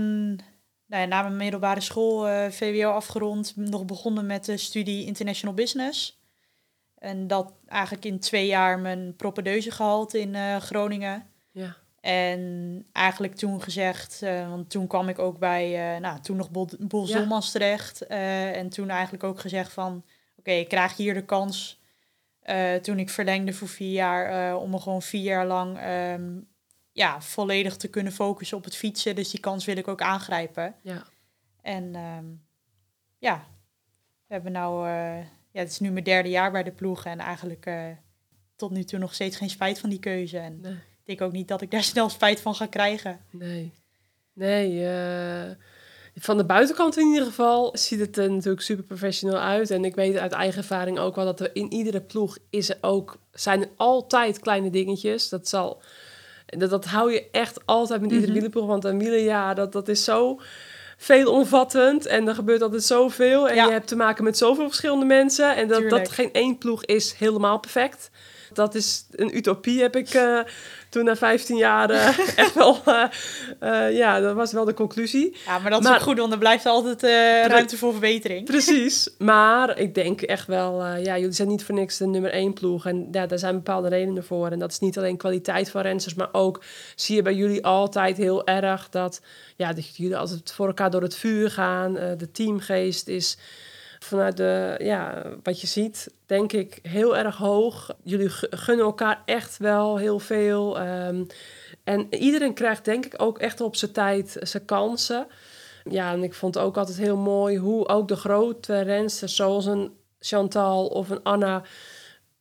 [0.85, 5.55] nou ja, na mijn middelbare school uh, VWO afgerond, nog begonnen met de studie International
[5.55, 6.17] Business.
[6.97, 11.25] En dat eigenlijk in twee jaar mijn propedeuse gehaald in uh, Groningen.
[11.51, 11.75] Ja.
[11.99, 16.51] En eigenlijk toen gezegd, uh, want toen kwam ik ook bij, uh, nou, toen nog
[16.51, 17.39] Bol, Bol ja.
[17.39, 18.07] terecht.
[18.07, 20.03] en toen eigenlijk ook gezegd van, oké,
[20.39, 21.81] okay, ik krijg hier de kans
[22.47, 26.39] eh, toen ik verlengde voor vier jaar, om me gewoon vier jaar lang ehm,
[26.91, 29.15] ja, volledig te kunnen focussen op het fietsen.
[29.15, 30.75] Dus die kans wil ik ook aangrijpen.
[30.81, 31.03] Ja.
[31.62, 32.45] En um,
[33.17, 33.47] ja,
[34.27, 34.88] we hebben nou,
[35.58, 37.67] ja, het is nu mijn derde jaar bij de ploeg en eigenlijk
[38.56, 40.38] tot nu toe nog steeds geen spijt van die keuze.
[40.38, 40.74] En nee.
[40.74, 43.20] ik denk ook niet dat ik daar snel spijt van ga krijgen.
[43.30, 43.74] Nee,
[44.34, 44.86] nee.
[46.20, 49.72] Van de buitenkant in ieder geval ziet het er natuurlijk super professioneel uit.
[49.72, 52.78] En ik weet uit eigen ervaring ook wel dat er in iedere ploeg is er
[52.82, 55.30] ook, zijn er altijd kleine dingetjes.
[55.30, 55.82] Dat zal,
[56.46, 58.67] dat, dat hou je echt altijd met iedere mm wielerploeg.
[58.67, 60.39] Want een wielerjaar, dat, dat is zo
[60.97, 63.49] veelomvattend en er gebeurt altijd zoveel.
[63.49, 65.55] En je hebt te maken met zoveel verschillende mensen.
[65.55, 68.10] En dat, dat geen één ploeg is helemaal perfect.
[68.58, 70.39] Dat is een utopie, heb ik uh,
[70.89, 72.82] toen na 15 jaar uh, echt wel...
[72.86, 75.36] Uh, ja, dat was wel de conclusie.
[75.46, 77.02] Ja, maar dat is ook goed, want er blijft altijd
[77.48, 78.46] ruimte voor verbetering.
[78.46, 80.86] Precies, maar ik denk echt wel...
[80.86, 82.86] ja, jullie zijn niet voor niks de nummer 1 ploeg.
[82.86, 84.50] En ja, daar zijn bepaalde redenen voor.
[84.52, 86.63] En dat is niet alleen kwaliteit van rensers, maar ook
[86.96, 89.22] zie je bij jullie altijd heel erg dat...
[89.56, 91.93] Ja, dat jullie altijd voor elkaar door het vuur gaan.
[91.93, 93.38] de teamgeest is
[93.99, 97.95] vanuit de, ja, wat je ziet, denk ik heel erg hoog.
[98.03, 100.79] Jullie gunnen elkaar echt wel heel veel.
[100.79, 101.23] Ehm,
[101.83, 105.27] en iedereen krijgt denk ik ook echt op zijn tijd zijn kansen.
[105.89, 109.91] Ja, en ik vond ook altijd heel mooi hoe ook de grote rensters zoals een
[110.19, 111.63] Chantal of een Anna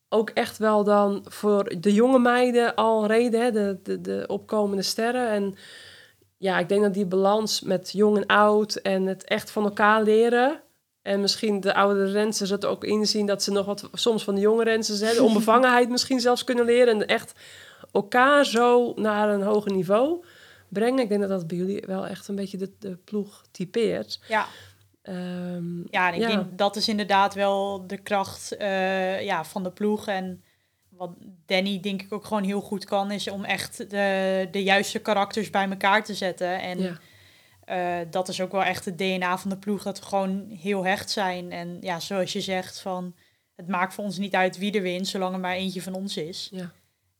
[0.08, 4.82] ook echt wel dan voor de jonge meiden al reden, hè, de, de, de opkomende
[4.82, 5.28] sterren.
[5.28, 5.56] En
[6.36, 10.02] ja, ik denk dat die balans met jong en oud en het echt van elkaar
[10.02, 10.60] leren,
[11.06, 14.40] en misschien de oude rensters het ook inzien dat ze nog wat soms van de
[14.40, 16.94] jonge rensters, de onbevangenheid misschien zelfs kunnen leren.
[16.94, 17.32] En echt
[17.92, 20.24] elkaar zo naar een hoger niveau
[20.68, 21.02] brengen.
[21.02, 24.20] Ik denk dat dat bij jullie wel echt een beetje de, de ploeg typeert.
[24.28, 24.46] Ja.
[25.02, 30.06] Um, ja, ik denk dat is inderdaad wel de kracht uh, ja, van de ploeg.
[30.06, 30.42] En
[30.88, 31.10] wat
[31.46, 35.50] Danny denk ik ook gewoon heel goed kan, is om echt de, de juiste karakters
[35.50, 36.60] bij elkaar te zetten.
[36.60, 36.98] En ja
[37.70, 40.84] uh, dat is ook wel echt het DNA van de ploeg, dat we gewoon heel
[40.84, 41.52] hecht zijn.
[41.52, 43.14] En ja, zoals je zegt, van
[43.54, 46.16] het maakt voor ons niet uit wie er wint, zolang er maar eentje van ons
[46.16, 46.48] is.
[46.52, 46.72] Ja.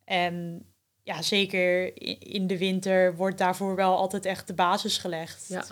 [0.05, 0.67] En
[1.03, 5.45] ja, zeker in de winter wordt daarvoor wel altijd echt de basis gelegd.
[5.49, 5.65] Ja.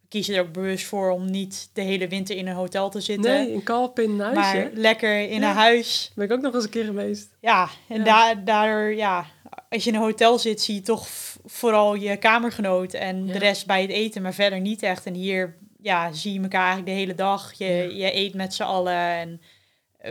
[0.00, 3.00] We kiezen er ook bewust voor om niet de hele winter in een hotel te
[3.00, 3.32] zitten.
[3.32, 4.34] Nee, in Kalp in een huis.
[4.34, 6.12] Maar lekker in een huis.
[6.14, 7.36] Ben ik ook nog eens een keer geweest.
[7.40, 8.34] Ja, en ja.
[8.34, 9.26] daardoor, ja,
[9.68, 11.08] als je in een hotel zit, zie je toch
[11.44, 15.06] vooral je kamergenoot en de rest bij het eten, maar verder niet echt.
[15.06, 17.52] En hier ja, zie je elkaar eigenlijk de hele dag.
[17.52, 19.40] Je, je eet met z'n allen en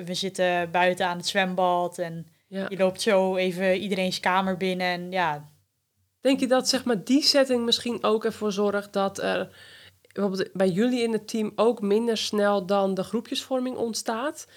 [0.05, 5.11] we zitten buiten aan het zwembad en je loopt zo even iedereen's kamer binnen en
[5.11, 5.49] ja.
[6.21, 9.49] Denk je dat zeg maar die setting misschien ook ervoor zorgt dat er
[10.13, 14.47] bijvoorbeeld bij jullie in het team ook minder snel dan de groepjesvorming ontstaat?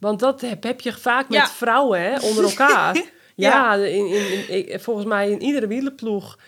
[0.00, 3.02] Want dat heb, heb je vaak met vrouwen hè, onder elkaar.
[3.36, 6.38] Ja, in, in, in, volgens mij in iedere wielerploeg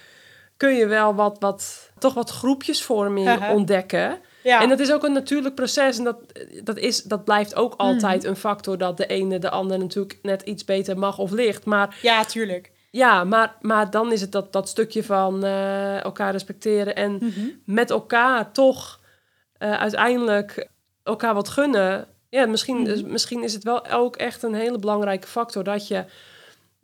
[0.56, 4.18] kun je wel wat, wat, toch wat groepjesvorming ontdekken.
[4.42, 4.62] Ja.
[4.62, 5.98] En dat is ook een natuurlijk proces.
[5.98, 6.18] En dat,
[6.64, 7.86] dat, is, dat blijft ook mhm.
[7.86, 11.64] altijd een factor dat de ene de ander natuurlijk net iets beter mag of ligt.
[11.64, 12.70] Maar, ja, tuurlijk.
[12.90, 17.46] Ja, maar, maar dan is het dat, dat stukje van uh, elkaar respecteren en mhm.
[17.64, 19.00] met elkaar toch
[19.58, 20.68] uh, uiteindelijk
[21.02, 22.06] elkaar wat gunnen.
[22.28, 26.04] Ja, misschien, mm misschien is het wel ook echt een hele belangrijke factor dat je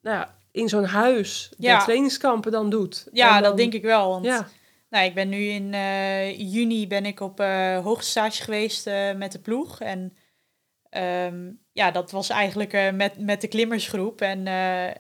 [0.04, 1.78] nou ja, in zo'n huis ja.
[1.78, 3.06] de trainingskampen dan doet.
[3.12, 4.08] Ja, dat denk ik wel.
[4.08, 4.48] Want ja.
[4.90, 9.32] nou, ik ben nu in uh, juni ben ik op uh, hoogstage geweest uh, met
[9.32, 9.80] de ploeg.
[9.80, 10.16] En
[11.26, 14.20] um, ja, dat was eigenlijk met, met de klimmersgroep.
[14.20, 14.42] En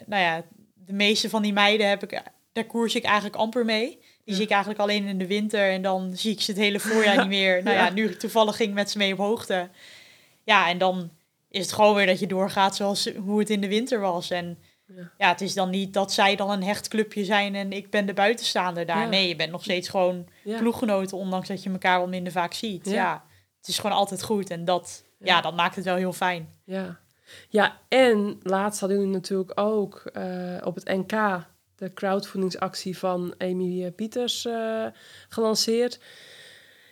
[0.06, 3.98] nou ja, de meeste van die meiden heb ik, daar koers ik eigenlijk amper mee.
[4.24, 6.80] Die zie ik eigenlijk alleen in de winter en dan zie ik ze het hele
[6.80, 7.62] voorjaar niet meer.
[7.62, 9.68] Nou ja, nu toevallig ging ik met ze mee op hoogte.
[10.44, 11.10] Ja, en dan
[11.50, 14.30] is het gewoon weer dat je doorgaat zoals hoe het in de winter was.
[14.30, 14.58] En
[14.96, 15.10] ja.
[15.18, 15.28] ja.
[15.28, 18.14] het is dan niet dat zij dan een hecht clubje zijn en ik ben de
[18.14, 19.08] buitenstaander daar.
[19.08, 22.90] Nee, je bent nog steeds gewoon ploeggenoten, ondanks dat je elkaar wel minder vaak ziet.
[22.90, 23.24] Ja.
[23.58, 25.40] het is gewoon altijd goed en dat, ja.
[25.40, 26.48] dat maakt het wel heel fijn.
[26.64, 26.98] Ja,
[27.48, 31.12] ja en laatst hadden jullie natuurlijk ook uh, op het NK
[31.76, 34.86] de crowdfundingsactie van Amy Pieters uh,
[35.28, 36.00] gelanceerd.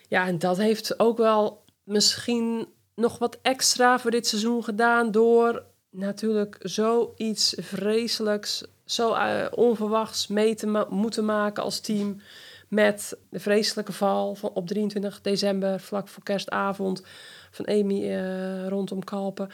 [0.08, 5.64] Ja, en dat heeft ook wel misschien nog wat extra voor dit seizoen gedaan door
[5.92, 12.20] natuurlijk zoiets vreselijks, zo uh, onverwachts mee te moeten maken als team.
[12.68, 17.02] Met de vreselijke val van op 23 december, vlak voor kerstavond,
[17.50, 19.48] van Amy uh, rondom Kalpen.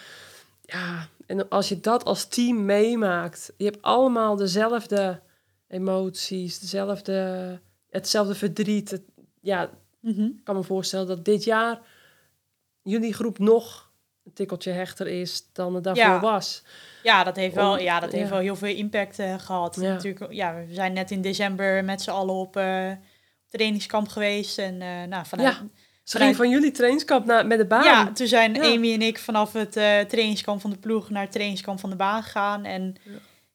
[0.62, 5.20] Ja, en als je dat als team meemaakt, je hebt allemaal dezelfde
[5.68, 9.00] emoties, dezelfde, hetzelfde verdriet.
[9.40, 9.70] ja,
[10.00, 10.34] mm -hmm.
[10.38, 11.80] ik kan me voorstellen dat dit jaar
[12.82, 13.87] jullie groep nog
[14.34, 16.20] tikkeltje hechter is dan het daarvoor Ja.
[16.20, 16.62] was.
[17.02, 18.30] Ja, dat heeft wel, ja, dat heeft ja.
[18.30, 19.76] wel heel veel impact eh, gehad.
[19.80, 19.92] Ja.
[19.92, 22.90] Natuurlijk, ja, we zijn net in december met z'n allen op eh,
[23.50, 24.58] trainingskamp geweest.
[24.58, 25.66] En eh, nou, vanuit, Ja,
[26.02, 27.84] Ze van jullie trainingskamp naar, met de baan.
[27.84, 28.62] Ja, toen zijn.
[28.62, 29.72] Amy en ik vanaf het
[30.08, 32.64] trainingskamp van de ploeg naar het trainingskamp van de baan gegaan.
[32.64, 32.94] En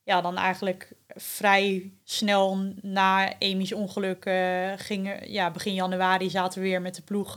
[0.04, 0.22] Ja.
[0.22, 4.30] dan eigenlijk vrij snel na Amy's ongeluk
[4.78, 7.36] gingen, ja, begin januari zaten we weer met de ploeg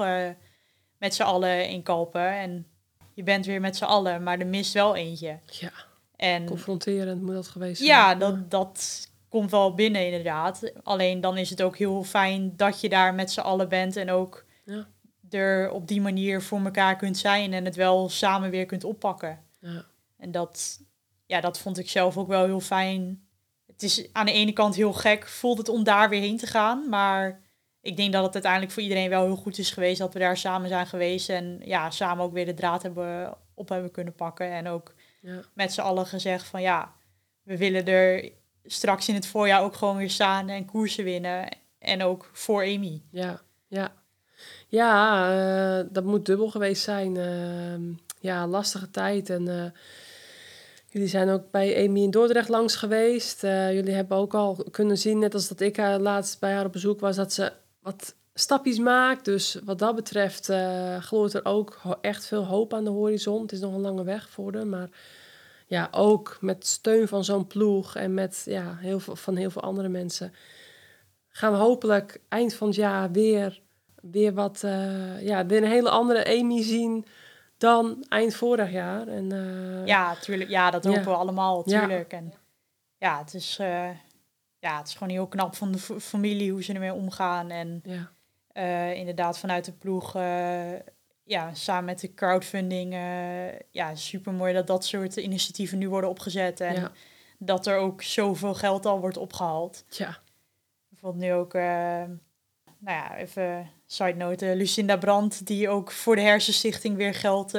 [0.98, 2.30] met z'n allen in Kalpen.
[2.30, 2.66] En
[3.16, 5.38] je bent weer met z'n allen, maar er mist wel eentje.
[5.46, 5.72] Ja,
[6.16, 7.88] En confronterend moet dat geweest zijn.
[7.90, 10.72] ja, dat, dat komt wel binnen inderdaad.
[10.82, 14.10] Alleen dan is het ook heel fijn dat je daar met z'n allen bent en
[14.10, 14.86] ook Ja.
[15.30, 19.42] er op die manier voor elkaar kunt zijn en het wel samen weer kunt oppakken.
[19.60, 19.84] Ja.
[20.18, 20.80] En dat,
[21.26, 23.26] ja, dat vond ik zelf ook wel heel fijn.
[23.66, 26.46] Het is aan de ene kant heel gek, voelt het om daar weer heen te
[26.46, 27.40] gaan, maar
[27.86, 30.36] ik denk dat het uiteindelijk voor iedereen wel heel goed is geweest dat we daar
[30.36, 34.50] samen zijn geweest en ja, samen ook weer de draad hebben op hebben kunnen pakken
[34.52, 35.40] en ook Ja.
[35.54, 36.92] met z'n allen gezegd van ja,
[37.42, 38.30] we willen er
[38.64, 41.48] straks in het voorjaar ook gewoon weer staan en koersen winnen.
[41.78, 43.02] En ook voor Amy.
[43.10, 43.92] Ja, ja.
[44.68, 47.16] Ja, eh, dat moet dubbel geweest zijn.
[47.16, 47.82] Ehm,
[48.20, 49.30] ja, lastige tijd.
[49.30, 49.70] En eh,
[50.90, 53.44] jullie zijn ook bij Amy in Dordrecht langs geweest.
[53.44, 56.64] Eh, jullie hebben ook al kunnen zien, net als dat ik haar laatst bij haar
[56.64, 57.52] op bezoek was, dat ze
[57.86, 59.24] wat stapjes maakt.
[59.24, 63.42] Dus wat dat betreft eh gloort er ook echt veel hoop aan de horizon.
[63.42, 64.88] Het is nog een lange weg voor haar, maar
[65.66, 69.62] ja, ook met steun van zo'n ploeg en met ja, heel veel, van heel veel
[69.62, 70.32] andere mensen
[71.28, 73.62] gaan we hopelijk eind van het jaar weer,
[74.02, 77.04] weer wat, eh, ja, weer een hele andere Amy zien
[77.58, 79.08] dan eind vorig jaar.
[79.08, 80.50] En, eh, Ja, tuurlijk.
[80.50, 80.90] Ja, dat Ja.
[80.90, 81.80] hopen we allemaal, Ja.
[81.80, 82.12] tuurlijk.
[82.12, 82.32] En
[82.98, 83.58] ja, het is,
[84.66, 87.50] ja, het is gewoon heel knap van de familie hoe ze ermee omgaan.
[87.50, 88.10] En ja,
[88.52, 90.72] eh, inderdaad vanuit de ploeg, eh,
[91.24, 96.10] ja, samen met de crowdfunding, eh ja, super mooi dat dat soort initiatieven nu worden
[96.10, 96.60] opgezet.
[96.60, 96.92] En ja,
[97.38, 99.84] dat er ook zoveel geld al wordt opgehaald.
[99.88, 100.18] tja,
[100.88, 102.18] Bijvoorbeeld nu ook, nou
[102.78, 107.54] ja, even side note, Lucinda Brandt, die ook voor de Hersenstichting weer geld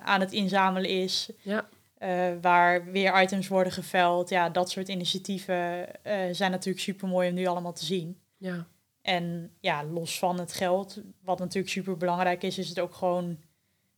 [0.00, 1.30] aan het inzamelen is.
[1.40, 1.68] ja,
[1.98, 4.28] eh, waar weer items worden geveld.
[4.28, 8.18] Ja, dat soort initiatieven eh, zijn natuurlijk super mooi om nu allemaal te zien.
[8.36, 8.66] ja,
[9.02, 13.38] En ja, los van het geld, wat natuurlijk super belangrijk is, is het ook gewoon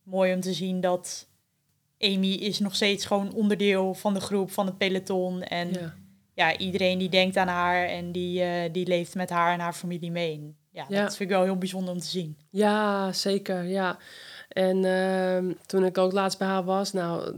[0.03, 1.29] mooi om te zien dat
[1.99, 5.43] Amy is nog steeds gewoon onderdeel van de groep, van het peloton.
[5.43, 5.95] En ja.
[6.35, 9.73] ja, iedereen die denkt aan haar en die, eh, die leeft met haar en haar
[9.73, 10.55] familie mee.
[10.73, 11.03] Ja, Ja.
[11.03, 12.39] dat vind ik wel heel bijzonder om te zien.
[12.51, 13.99] Ja, zeker, ja.
[14.49, 17.35] En ehm, toen ik ook laatst bij haar was, nou,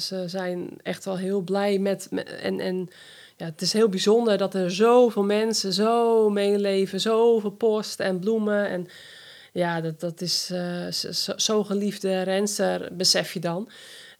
[0.00, 2.06] ze zijn echt wel heel blij met...
[2.10, 2.88] met en, en
[3.36, 8.68] ja, het is heel bijzonder dat er zoveel mensen zo meeleven, zoveel post en bloemen.
[8.68, 8.86] En
[9.52, 10.86] ja, dat, dat is eh,
[11.36, 13.68] zo- geliefde renster, besef je dan.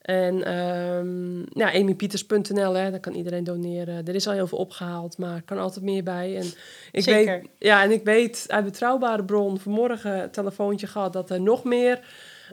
[0.02, 4.06] En ehm ja, amypieters.nl, hè, daar kan iedereen doneren.
[4.06, 6.36] Er is al heel veel opgehaald, maar kan altijd meer bij.
[6.36, 6.46] En
[6.92, 7.40] ik Zeker.
[7.40, 12.00] Weet, ja, en ik weet uit betrouwbare bron vanmorgen telefoontje gehad dat er nog meer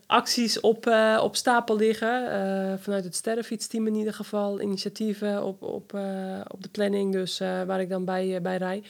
[0.07, 2.31] acties op, eh, op stapel liggen.
[2.31, 4.61] eh, vanuit het sterrenfietsteam in ieder geval.
[4.61, 8.83] Initiatieven op, op, eh, op de planning, dus waar ik dan bij, bij rij.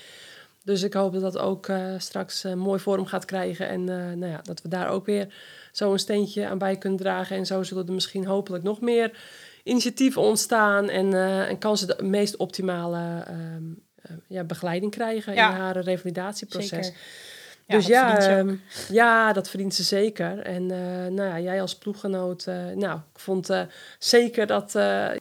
[0.63, 3.67] Dus ik hoop dat dat ook straks mooi vorm gaat krijgen.
[3.67, 5.33] En nou ja, dat we daar ook weer
[5.71, 7.37] zo een steentje aan bij kunnen dragen.
[7.37, 9.11] En zo zullen er misschien hopelijk nog meer
[9.63, 10.89] initiatieven ontstaan.
[10.89, 11.13] En,
[11.47, 13.63] en kan ze de meest optimale ehm,
[14.01, 15.49] eh, ja, begeleiding krijgen Ja.
[15.49, 16.69] in haar revalidatieproces.
[16.85, 16.99] Zeker.
[17.65, 18.55] Dus dat ja, ehm,
[18.89, 20.39] ja, dat verdient ze zeker.
[20.39, 23.61] En eh, nou ja, jij als ploeggenoot, eh, nou, ik vond eh,
[23.99, 24.77] zeker dat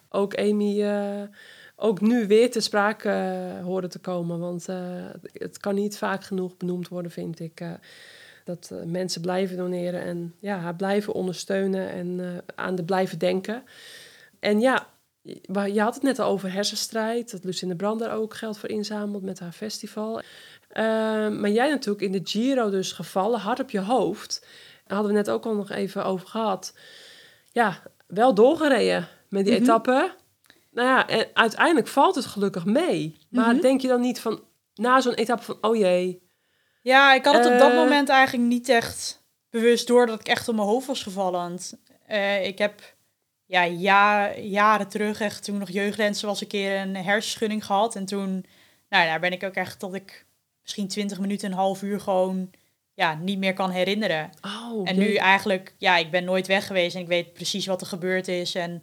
[0.09, 0.85] ook Amy
[1.77, 3.11] ook nu weer te sprake
[3.63, 4.39] hoorde te komen.
[4.39, 4.67] Want
[5.33, 7.63] het kan niet vaak genoeg benoemd worden, vind ik.
[8.45, 13.63] dat mensen blijven doneren en ja, haar blijven ondersteunen en aan de blijven denken.
[14.41, 14.87] En ja,
[15.23, 18.69] je je had het net al over hersenstrijd, dat Lucinda Brand daar ook geld voor
[18.69, 20.23] inzamelt met haar festival.
[20.73, 24.41] Ehm, maar jij natuurlijk in de Giro dus gevallen, hard op je hoofd.
[24.87, 26.75] Daar hadden we net ook al nog even over gehad.
[27.53, 29.63] Ja, wel doorgereden met die Mhm.
[29.63, 30.15] etappe.
[30.71, 33.19] Nou ja, en uiteindelijk valt het gelukkig mee.
[33.31, 33.61] Maar Mhm.
[33.63, 34.43] denk je dan niet van,
[34.75, 36.23] na zo'n etappe van, oh jee.
[36.83, 37.77] Ja, ik had het op dat Eh.
[37.77, 41.41] moment eigenlijk niet echt bewust door dat ik echt op mijn hoofd was gevallen.
[41.41, 41.75] Want,
[42.07, 42.81] eh, ik heb
[43.47, 47.97] ja, ja, jaren terug, echt toen nog jeugdrensen was, een keer een hersenschudding gehad.
[47.97, 48.47] En toen,
[48.89, 50.27] nou, daar ben ik ook echt dat ik
[50.63, 52.51] misschien 20 minuten, een half uur gewoon
[52.95, 54.31] ja, niet meer kan herinneren.
[54.41, 55.09] Oh, En jee.
[55.09, 58.29] nu eigenlijk, ja, ik ben nooit weg geweest en ik weet precies wat er gebeurd
[58.29, 58.55] is.
[58.55, 58.83] En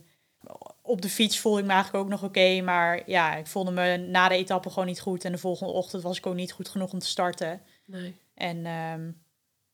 [0.81, 2.61] op de fiets voelde ik me eigenlijk ook nog oké.
[2.61, 5.25] maar ja, ik voelde me na de etappe gewoon niet goed.
[5.25, 7.61] En de volgende ochtend was ik ook niet goed genoeg om te starten.
[7.85, 8.15] Nee.
[8.33, 9.11] En ehm,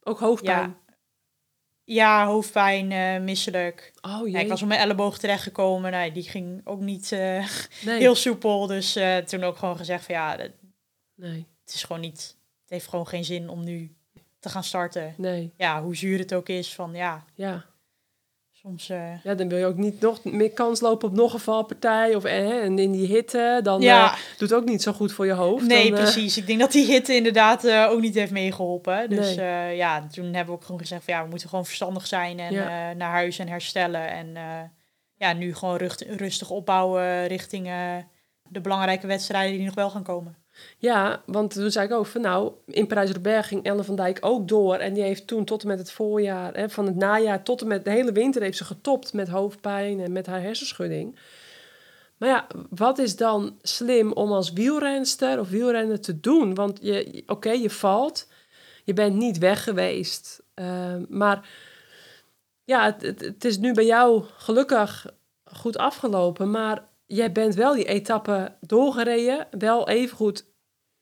[0.03, 0.59] Ook hoofdpijn.
[0.59, 0.93] ja,
[1.83, 3.93] Ja, hoofdpijn, eh, misselijk.
[4.01, 4.41] Oh Ja, jee.
[4.43, 5.91] ik was op mijn elleboog terechtgekomen.
[5.91, 7.47] Nou, die ging ook niet eh,
[7.85, 7.99] nee.
[8.05, 8.67] heel soepel.
[8.67, 10.37] Dus eh, toen ook gewoon gezegd van ja,
[11.15, 12.38] nee, is gewoon niet...
[12.62, 13.95] Het heeft gewoon geen zin om nu
[14.39, 15.13] te gaan starten.
[15.17, 17.65] nee, Ja, hoe zuur het ook is van ja, ja.
[18.51, 18.89] soms...
[18.89, 22.15] eh, Ja, dan wil je ook niet nog meer kans lopen op nog een valpartij.
[22.15, 25.12] Of eh, en in die hitte, dan ja, eh, doet het ook niet zo goed
[25.12, 25.65] voor je hoofd.
[25.67, 26.38] nee, dan, precies.
[26.38, 29.10] Ik denk dat die hitte inderdaad ook niet heeft meegeholpen.
[29.10, 29.75] Dus Nee.
[29.75, 32.54] ja, toen hebben we ook gewoon gezegd van ja, we moeten gewoon verstandig zijn en
[32.54, 32.93] Ja.
[32.93, 34.10] naar huis en herstellen.
[34.10, 34.34] En
[35.15, 37.69] ja, nu gewoon rustig opbouwen richting
[38.49, 40.36] de belangrijke wedstrijden die nog wel gaan komen.
[40.77, 44.47] Ja, want toen zei ik ook van nou, in Parijs-Roubaix ging Ellen van Dijk ook
[44.47, 44.75] door.
[44.75, 47.67] En die heeft toen tot en met het voorjaar, hè, van het najaar tot en
[47.67, 51.19] met de hele winter heeft ze getopt met hoofdpijn en met haar hersenschudding.
[52.17, 56.53] Maar ja, wat is dan slim om als wielrenster of wielrenner te doen?
[56.53, 58.27] Want je, oké, je valt,
[58.83, 60.43] je bent niet weg geweest.
[60.53, 61.49] Ehm, maar
[62.63, 65.05] ja, het, het, het is nu bij jou gelukkig
[65.43, 66.51] goed afgelopen.
[66.51, 69.47] Maar jij bent wel die etappe doorgereden.
[69.51, 70.45] Wel even goed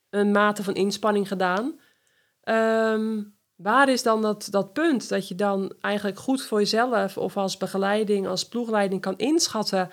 [0.10, 1.80] een mate van inspanning gedaan.
[2.42, 3.22] Ehm,
[3.56, 7.58] waar is dan dat, dat punt dat je dan eigenlijk goed voor jezelf of als
[7.58, 9.90] begeleiding, als ploegleiding kan inschatten?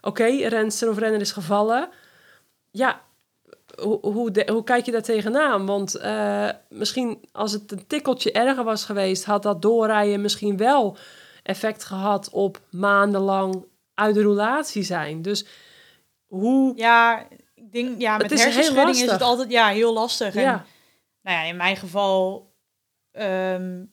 [0.00, 1.88] Oké, renster of renner is gevallen.
[2.70, 3.00] Ja,
[4.46, 5.66] hoe kijk je daar tegenaan?
[5.66, 10.96] Want eh, misschien als het een tikkeltje erger was geweest, had dat doorrijden misschien wel
[11.42, 13.64] effect gehad op maandenlang
[13.98, 15.22] uit de roulatie zijn.
[15.22, 15.46] Dus
[16.26, 16.76] hoe.
[16.76, 20.34] Ja, ik denk, ja, met is hersenschudding is het altijd ja, heel lastig.
[20.34, 20.64] En, Ja,
[21.22, 22.52] nou ja, in mijn geval,
[23.10, 23.84] ehm,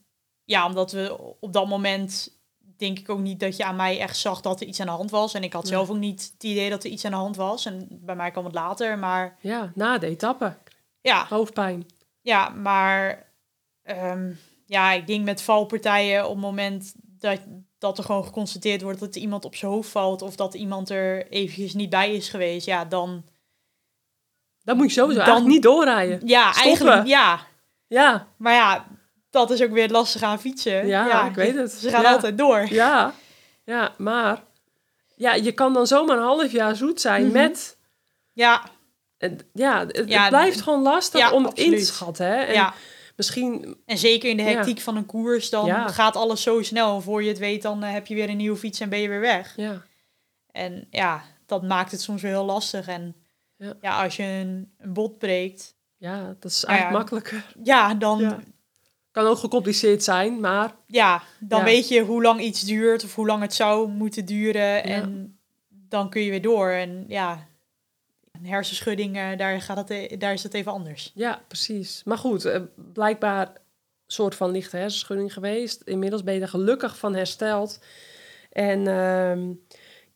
[0.43, 2.39] ja, omdat we op dat moment
[2.77, 4.91] denk ik ook niet dat je aan mij echt zag dat er iets aan de
[4.91, 5.33] hand was.
[5.33, 7.65] En ik had zelf ook niet het idee dat er iets aan de hand was.
[7.65, 8.99] En bij mij kwam het later.
[8.99, 10.57] Maar ja, na de etappe.
[11.01, 11.85] ja, Hoofdpijn.
[12.21, 13.29] ja maar
[13.83, 14.31] ehm,
[14.65, 17.39] ja, ik denk met valpartijen op het moment dat,
[17.85, 20.21] dat er gewoon geconstateerd wordt dat er iemand op zijn hoofd valt.
[20.21, 22.65] Of dat iemand er eventjes niet bij is geweest.
[22.65, 23.23] Ja, dan...
[24.63, 26.27] Dan moet je sowieso Dan- eigenlijk niet doorrijden.
[26.27, 26.63] Ja, Stoppen.
[26.71, 27.39] eigenlijk ja.
[27.87, 28.85] Ja, Maar ja,
[29.29, 30.87] dat is ook weer het lastige aan fietsen.
[30.87, 31.71] Ja, ik weet het.
[31.71, 32.11] Ze gaan Ja.
[32.13, 32.65] altijd door.
[32.73, 33.13] ja,
[33.63, 34.43] ja, maar
[35.15, 37.31] ja, je kan dan zomaar een half jaar zoet zijn Mhm.
[37.33, 37.77] met.
[38.33, 38.63] Ja,
[39.17, 42.25] en Ja, het, Ja, het blijft gewoon lastig om het in te schatten.
[42.27, 42.35] Hè?
[42.35, 42.73] En ja.
[43.15, 44.49] Misschien, En zeker in de Ja.
[44.49, 45.87] hectiek van een koers, dan Ja.
[45.87, 47.01] gaat alles zo snel.
[47.01, 49.09] Voor je het weet, dan eh, heb je weer een nieuwe fiets en ben je
[49.09, 49.53] weer weg.
[49.55, 49.81] ja,
[50.51, 52.87] En ja, dat maakt het soms weer heel lastig.
[52.87, 53.15] En
[53.57, 53.73] Ja.
[53.81, 57.53] ja, als je een, een bot breekt, ja, dat is Nou eigenlijk makkelijker.
[57.63, 58.43] ja, dan.
[59.11, 60.75] Kan ook gecompliceerd zijn, maar
[61.39, 61.63] dan Ja.
[61.63, 64.83] weet je hoe lang iets duurt of hoe lang het zou moeten duren.
[64.83, 66.69] En dan kun je weer door.
[66.69, 67.47] En ja,
[68.41, 71.11] hersenschudding, eh, daar, gaat het, e- daar is het even anders.
[71.15, 72.01] ja, precies.
[72.03, 73.53] Maar goed, eh, blijkbaar
[74.07, 75.81] soort van lichte hersenschudding geweest.
[75.81, 77.79] Inmiddels ben je er gelukkig van hersteld.
[78.51, 79.53] En ehm,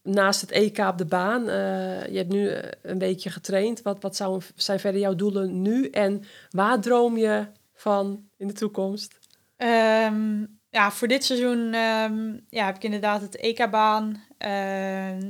[0.04, 2.52] naast het EK op de baan, eh, je hebt nu
[2.82, 3.82] een weekje getraind.
[3.82, 5.90] Wat, wat zou, zijn verder jouw doelen nu?
[5.90, 9.20] En waar droom je van in de toekomst?
[9.58, 14.28] Ehm, ja, voor dit seizoen ehm, ja, heb ik inderdaad het EK-baan.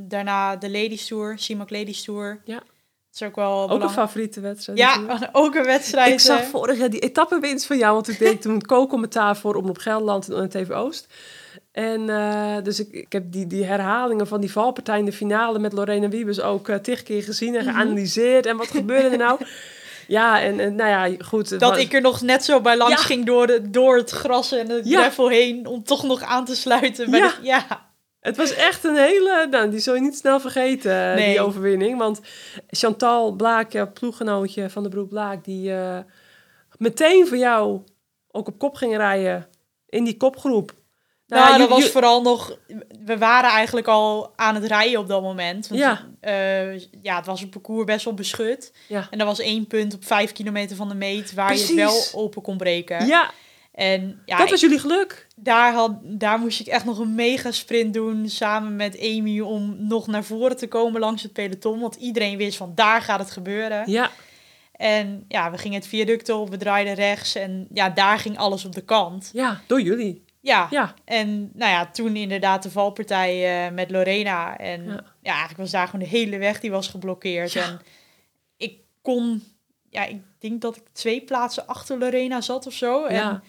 [0.07, 2.41] Daarna de Ladies Tour, CIMAC Ladies Tour.
[2.43, 2.63] Ja.
[3.21, 4.79] Is ook wel Ook een favoriete wedstrijd?
[4.79, 5.19] natuurlijk.
[5.19, 6.11] Ja, ook een wedstrijd.
[6.13, 9.77] Ik zag vorig jaar die etappenwinst van jou, want ik deed toen co-commentaar voor Omroep
[9.77, 11.07] Gelderland en TV Oost.
[11.71, 15.59] En eh, dus ik, ik heb die, die herhalingen van die valpartij in de finale
[15.59, 17.73] met Lorena Wiebes ook eh tig keer gezien en Mhm.
[17.73, 18.45] geanalyseerd.
[18.45, 19.39] En wat gebeurde er nou?
[20.07, 21.49] Ja, en, en nou ja, goed.
[21.59, 23.05] dat was- ik er nog net zo bij langs Ja.
[23.07, 24.99] ging door, de, door het gras en het Ja.
[25.01, 25.65] gravel heen.
[25.67, 27.11] Om toch nog aan te sluiten.
[27.11, 27.27] Bij Ja.
[27.27, 27.65] De, ja.
[28.19, 29.47] Het was echt een hele...
[29.49, 31.29] Nou, die zul je niet snel vergeten, eh, Nee.
[31.29, 31.97] die overwinning.
[31.97, 32.19] Want
[32.67, 35.43] Chantal Blaak, ploeggenootje van de Broek Blaak...
[35.43, 35.97] die eh,
[36.77, 37.81] meteen voor jou
[38.31, 39.47] ook op kop ging rijden
[39.89, 40.77] in die kopgroep.
[41.27, 42.57] Nou, ju- dat was vooral nog...
[43.05, 45.67] We waren eigenlijk al aan het rijden op dat moment.
[45.67, 46.07] Want, Ja.
[46.19, 48.73] eh, ja, het was een parcours best wel beschut.
[48.87, 49.07] Ja.
[49.11, 51.33] En er was één punt op vijf kilometer van de meet...
[51.33, 53.05] waar je het wel open kon breken.
[53.05, 53.31] Ja,
[53.71, 55.27] En ja, dat was jullie geluk.
[55.35, 59.75] daar, had, daar moest ik echt nog een mega sprint doen samen met Amy om
[59.87, 61.79] nog naar voren te komen langs het peloton.
[61.79, 63.91] Want iedereen wist van daar gaat het gebeuren.
[63.91, 64.11] Ja,
[64.71, 68.65] En ja, we gingen het viaduct op, we draaiden rechts en ja, daar ging alles
[68.65, 69.29] op de kant.
[69.33, 70.27] ja, door jullie.
[70.41, 74.57] Ja, Ja, en nou ja, toen inderdaad de valpartij eh, met Lorena.
[74.57, 75.03] En Ja.
[75.21, 75.31] ja.
[75.31, 77.51] eigenlijk was daar gewoon de hele weg die was geblokkeerd.
[77.51, 77.63] Ja.
[77.63, 77.79] En
[78.57, 79.43] ik kon,
[79.89, 83.05] ja, ik denk dat ik twee plaatsen achter Lorena zat of zo.
[83.05, 83.41] En ja,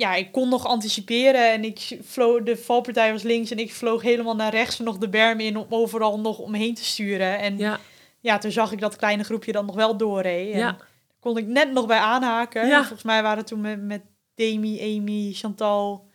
[0.00, 4.02] ja, ik kon nog anticiperen en ik vloog, de valpartij was links en ik vloog
[4.02, 7.38] helemaal naar rechts en nog de berm in om overal nog omheen te sturen.
[7.38, 7.78] En ja,
[8.20, 10.52] ja, toen zag ik dat kleine groepje dan nog wel doorreed.
[10.52, 10.76] En Ja.
[11.20, 12.66] kon ik net nog bij aanhaken.
[12.66, 12.78] Ja.
[12.78, 14.02] Volgens mij waren het toen met, met
[14.34, 16.08] Demi, Amy, Chantal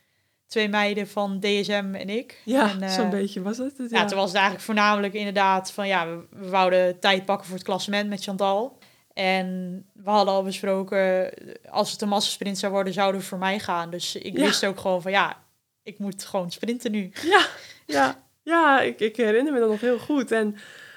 [0.48, 2.42] twee meiden van DSM en ik.
[2.46, 3.78] Ja, En, eh, zo'n beetje was het.
[3.78, 7.46] het, Ja, toen was het eigenlijk voornamelijk inderdaad van ja, we, we wouden tijd pakken
[7.48, 8.78] voor het klassement met Chantal.
[9.16, 11.34] En we hadden al besproken,
[11.70, 13.90] als het een massasprint zou worden, zouden we voor mij gaan.
[13.90, 14.44] Dus ik Ja.
[14.46, 15.38] wist ook gewoon van ja,
[15.84, 17.12] ik moet gewoon sprinten nu.
[17.24, 17.46] Ja,
[17.86, 20.32] ja, ja ik, ik herinner me dat nog heel goed.
[20.32, 20.56] En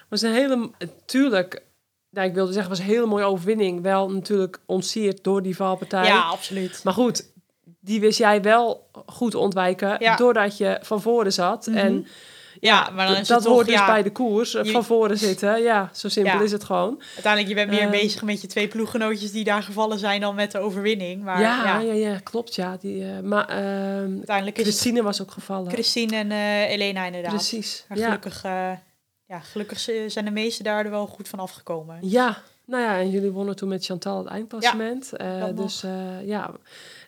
[0.09, 1.63] was een hele, natuurlijk,
[2.11, 3.83] nou, ik wilde zeggen, was een hele mooie overwinning.
[3.83, 6.05] Wel natuurlijk ontsierd door die valpartij.
[6.05, 6.81] Ja, absoluut.
[6.85, 7.33] Maar goed,
[7.81, 10.17] die wist jij wel goed ontwijken, Ja.
[10.17, 11.67] doordat je van voren zat.
[11.67, 11.77] Mhm.
[11.77, 12.07] En
[12.61, 14.71] Ja, maar dan is dat het toch, hoort dus ja, bij de koers, eh, je-
[14.71, 15.63] van voren zitten.
[15.63, 16.41] Ja, zo simpel Ja.
[16.43, 17.03] is het gewoon.
[17.15, 17.91] uiteindelijk je bent meer Ehm.
[17.91, 21.23] bezig met je twee ploeggenootjes die daar gevallen zijn dan met de overwinning.
[21.23, 22.77] Maar ja, ja, ja, ja, klopt, ja.
[22.81, 23.59] Die, eh, maar ehm,
[24.17, 25.73] uiteindelijk is het Christine was ook gevallen.
[25.73, 27.31] Christine en eh, Elena inderdaad.
[27.35, 28.05] Precies, Maar ja.
[28.05, 28.71] gelukkig, eh,
[29.27, 31.99] ja, gelukkig zijn de meesten daar er wel goed van afgekomen.
[32.01, 35.13] Ja, nou ja, en jullie wonnen toen met Chantal het eindklassement.
[35.13, 36.51] Eh, dus eh, ja.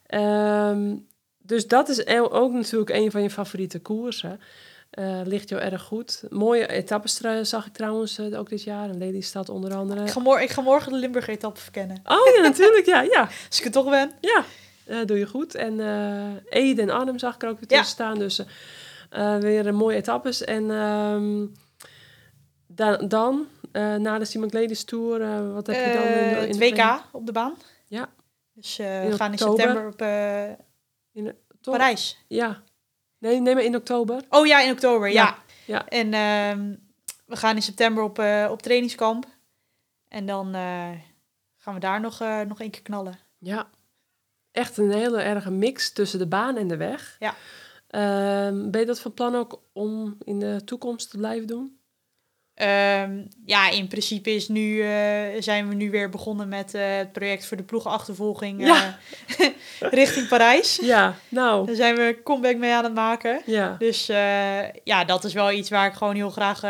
[0.07, 0.95] Ehm,
[1.39, 4.41] dus dat is e- ook natuurlijk een van je favoriete koersen.
[4.91, 6.23] Eh ligt jou erg goed.
[6.29, 8.89] Mooie etappes zag ik trouwens eh, ook dit jaar.
[8.89, 10.03] En Lelystad onder andere.
[10.05, 11.97] Ik ga, mor- ik ga morgen de Limburg-etappe verkennen.
[12.05, 12.87] Oh ja, natuurlijk.
[12.87, 14.11] Ja, ja, Als ik er toch ben.
[14.21, 14.45] ja.
[14.87, 15.55] Eh, doe je goed.
[15.55, 15.81] En
[16.49, 17.77] Ede en Arnhem zag ik er ook weer Ja.
[17.79, 18.19] tussen staan.
[18.19, 18.41] Dus
[19.41, 20.45] weer een mooie etappes.
[20.45, 21.47] En ehm,
[22.67, 23.47] dan, dan
[24.03, 26.79] na de Simon Ladies Tour, wat heb je dan in, in het?
[26.79, 27.55] WK op de baan.
[27.87, 28.09] Ja.
[28.55, 30.03] Dus we gaan in september op
[31.13, 31.35] In?
[31.61, 32.19] Parijs.
[32.29, 32.63] Ja.
[33.21, 34.23] Nee, nee, maar in oktober.
[34.29, 35.39] Oh ja, in oktober, ja.
[35.67, 35.89] Ja.
[35.89, 36.75] En ehm,
[37.27, 39.27] we gaan in september op, eh, op trainingskamp.
[40.09, 40.91] En dan eh,
[41.57, 43.19] gaan we daar nog, eh, nog één keer knallen.
[43.39, 43.69] Ja.
[44.51, 47.17] Echt een hele erge mix tussen de baan en de weg.
[47.19, 47.35] Ja.
[47.87, 51.80] Ehm, ben je dat van plan ook om in de toekomst te blijven doen?
[52.61, 54.89] Ehm, ja, in principe is nu, eh,
[55.39, 58.99] zijn we nu weer begonnen met eh, het project voor de ploegenachtervolging Ja.
[59.39, 59.47] eh,
[60.01, 60.79] richting Parijs.
[60.83, 61.67] Ja, nou.
[61.67, 63.43] Daar zijn we comeback mee aan het maken.
[63.47, 63.77] Ja.
[63.79, 64.07] Dus
[64.85, 66.63] ja, dat is wel iets waar ik gewoon heel graag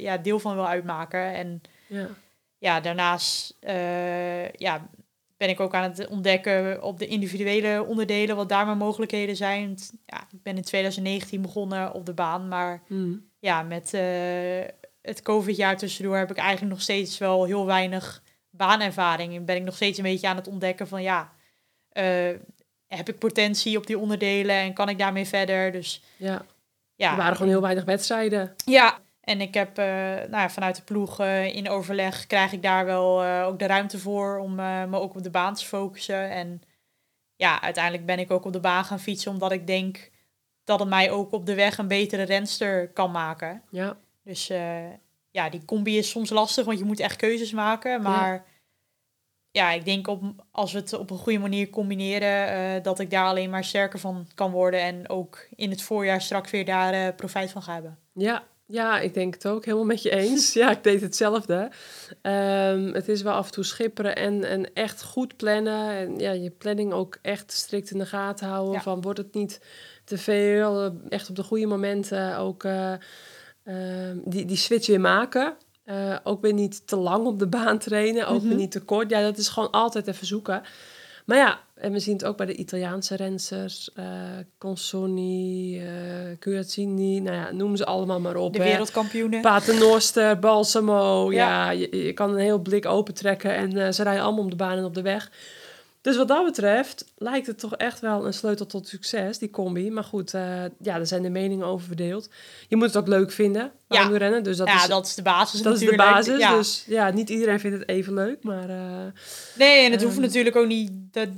[0.00, 1.34] ja, deel van wil uitmaken.
[1.34, 2.06] En ja.
[2.58, 3.56] ja, daarnaast
[4.56, 4.88] ja,
[5.36, 9.78] ben ik ook aan het ontdekken op de individuele onderdelen wat daar mijn mogelijkheden zijn.
[10.06, 13.12] Ja, ik ben in 2019 begonnen op de baan, maar Hm.
[13.38, 13.92] ja, met
[15.04, 19.36] het COVID-jaar tussendoor heb ik eigenlijk nog steeds wel heel weinig baanervaring.
[19.36, 21.32] En ben ik nog steeds een beetje aan het ontdekken van ja,
[21.88, 22.30] eh,
[22.86, 25.72] heb ik potentie op die onderdelen en kan ik daarmee verder?
[25.72, 26.44] Dus ja.
[26.94, 28.54] ja, Er waren gewoon heel weinig wedstrijden.
[28.64, 32.62] ja, en ik heb eh, nou ja, vanuit de ploeg eh, in overleg krijg ik
[32.62, 36.30] daar wel ook de ruimte voor om me ook op de baan te focussen.
[36.30, 36.62] En
[37.36, 40.10] ja, uiteindelijk ben ik ook op de baan gaan fietsen omdat ik denk
[40.64, 43.62] dat het mij ook op de weg een betere renster kan maken.
[43.70, 43.96] Ja.
[44.24, 44.90] Dus eh,
[45.30, 48.02] ja, die combi is soms lastig, want je moet echt keuzes maken.
[48.02, 48.44] Maar
[49.50, 53.10] ja, ik denk op, als we het op een goede manier combineren, eh, dat ik
[53.10, 54.80] daar alleen maar sterker van kan worden.
[54.80, 57.98] En ook in het voorjaar straks weer daar eh, profijt van ga hebben.
[58.12, 58.42] Ja.
[58.66, 59.64] Ja, ik denk het ook.
[59.64, 60.52] Helemaal met je eens.
[60.52, 61.70] Ja, ik deed hetzelfde.
[62.22, 65.90] Ehm, het is wel af en toe schipperen en, en echt goed plannen.
[65.90, 68.74] En ja, je planning ook echt strikt in de gaten houden.
[68.74, 68.80] Ja.
[68.80, 69.60] Van wordt het niet
[70.04, 70.98] te veel?
[71.08, 72.64] Echt op de goede momenten ook
[74.24, 75.54] die, die switch weer maken.
[75.84, 78.26] Eh, ook weer niet te lang op de baan trainen.
[78.28, 78.58] Ook weer Mhm.
[78.58, 79.10] niet te kort.
[79.10, 80.62] Ja, dat is gewoon altijd even zoeken.
[81.26, 83.92] Maar ja, en we zien het ook bij de Italiaanse rensters.
[83.94, 84.04] eh
[84.58, 85.86] Consoni, eh
[86.38, 87.20] Curazzini.
[87.20, 88.52] Nou ja, noem ze allemaal maar op.
[88.52, 88.64] De hè.
[88.64, 89.40] wereldkampioenen.
[89.40, 91.32] Paternoster, Balsamo.
[91.32, 91.70] Ja, Ja.
[91.70, 94.84] je, je kan een heel blik opentrekken en ze rijden allemaal om de baan en
[94.84, 95.30] op de weg.
[96.04, 99.90] Dus wat dat betreft lijkt het toch echt wel een sleutel tot succes, die combi.
[99.90, 102.28] Maar goed, eh, ja, er zijn de meningen over verdeeld.
[102.68, 104.08] Je moet het ook leuk vinden, Ja.
[104.08, 104.42] rennen.
[104.42, 106.38] Dus dat, ja, is, dat is de basis dat is de basis.
[106.38, 106.56] Ja.
[106.56, 108.68] Dus ja, niet iedereen vindt het even leuk, maar...
[108.68, 109.12] eh,
[109.58, 110.24] Nee, en het hoeft Ehm.
[110.24, 110.90] natuurlijk ook niet...
[111.10, 111.28] Dat,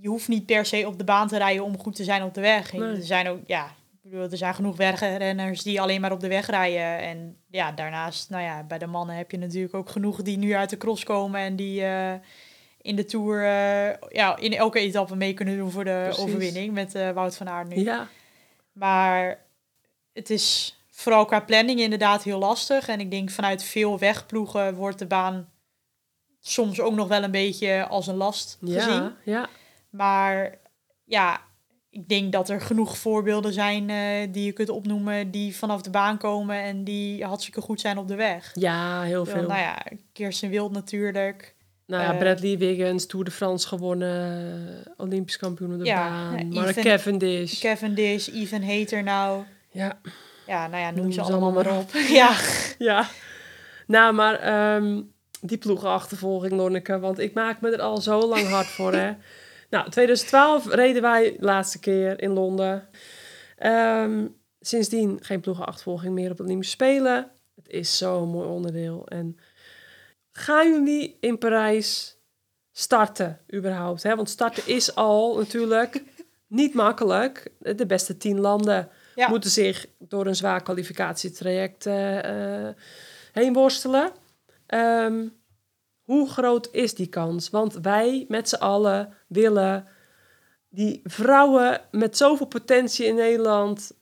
[0.00, 2.34] je hoeft niet per se op de baan te rijden om goed te zijn op
[2.34, 2.72] de weg.
[2.72, 2.96] Nee.
[2.96, 3.64] Er zijn ook, ja,
[4.04, 6.98] ik bedoel, er zijn genoeg wegrenners die alleen maar op de weg rijden.
[6.98, 10.52] En ja, daarnaast, nou ja, bij de mannen heb je natuurlijk ook genoeg die nu
[10.54, 12.12] uit de cross komen en die eh,
[12.86, 16.22] in de Tour eh, ja, in elke etappe mee kunnen doen voor de Precies.
[16.24, 17.82] overwinning met eh, Wout van Aert nu.
[17.84, 18.08] ja,
[18.72, 19.38] Maar
[20.12, 22.88] het is vooral qua planning inderdaad heel lastig.
[22.88, 25.48] En ik denk vanuit veel wegploegen wordt de baan
[26.40, 28.78] soms ook nog wel een beetje als een last gezien.
[28.78, 29.48] ja, ja,
[29.90, 30.58] Maar
[31.04, 31.40] ja,
[31.90, 35.90] ik denk dat er genoeg voorbeelden zijn eh, die je kunt opnoemen die vanaf de
[35.90, 38.50] baan komen en die hartstikke goed zijn op de weg.
[38.54, 39.42] ja, heel veel.
[39.46, 39.82] Nou ja,
[40.12, 41.54] Kirsten Wild natuurlijk.
[41.86, 46.08] Nou ja, Eh, Bradley Wiggins, Tour de France gewonnen, eh, Olympisch kampioen op de Ja,
[46.08, 46.48] baan.
[46.48, 47.60] Mark Ethan- Cavendish.
[47.60, 49.42] Cavendish, Even Hater nou.
[49.70, 49.98] ja,
[50.46, 51.90] Ja, nou ja, noem, Noem ze allemaal allemaal maar op.
[52.20, 52.36] ja.
[52.78, 53.08] ja.
[53.86, 55.00] Nou, maar ehm,
[55.40, 59.12] die ploegenachtervolging, Lonneke, want ik maak me er al zo lang hard voor, hè.
[59.70, 62.88] Nou, 2012 reden wij de laatste keer in Londen.
[63.56, 64.26] Ehm,
[64.60, 67.30] sindsdien geen ploegenachtervolging meer op de Olympische Spelen.
[67.56, 69.06] Het is zo'n mooi onderdeel.
[69.08, 69.38] En
[70.36, 72.16] gaan jullie in Parijs
[72.72, 74.02] starten überhaupt?
[74.02, 74.16] Hè?
[74.16, 76.02] Want starten is al natuurlijk
[76.46, 77.52] niet makkelijk.
[77.58, 79.28] De beste tien landen Ja.
[79.28, 82.74] moeten zich door een zwaar kwalificatietraject eh, eh,
[83.32, 84.10] heen worstelen.
[84.66, 85.28] Ehm,
[86.02, 87.50] hoe groot is die kans?
[87.50, 89.86] Want wij met z'n allen willen
[90.68, 93.92] die vrouwen met zoveel potentie in Nederland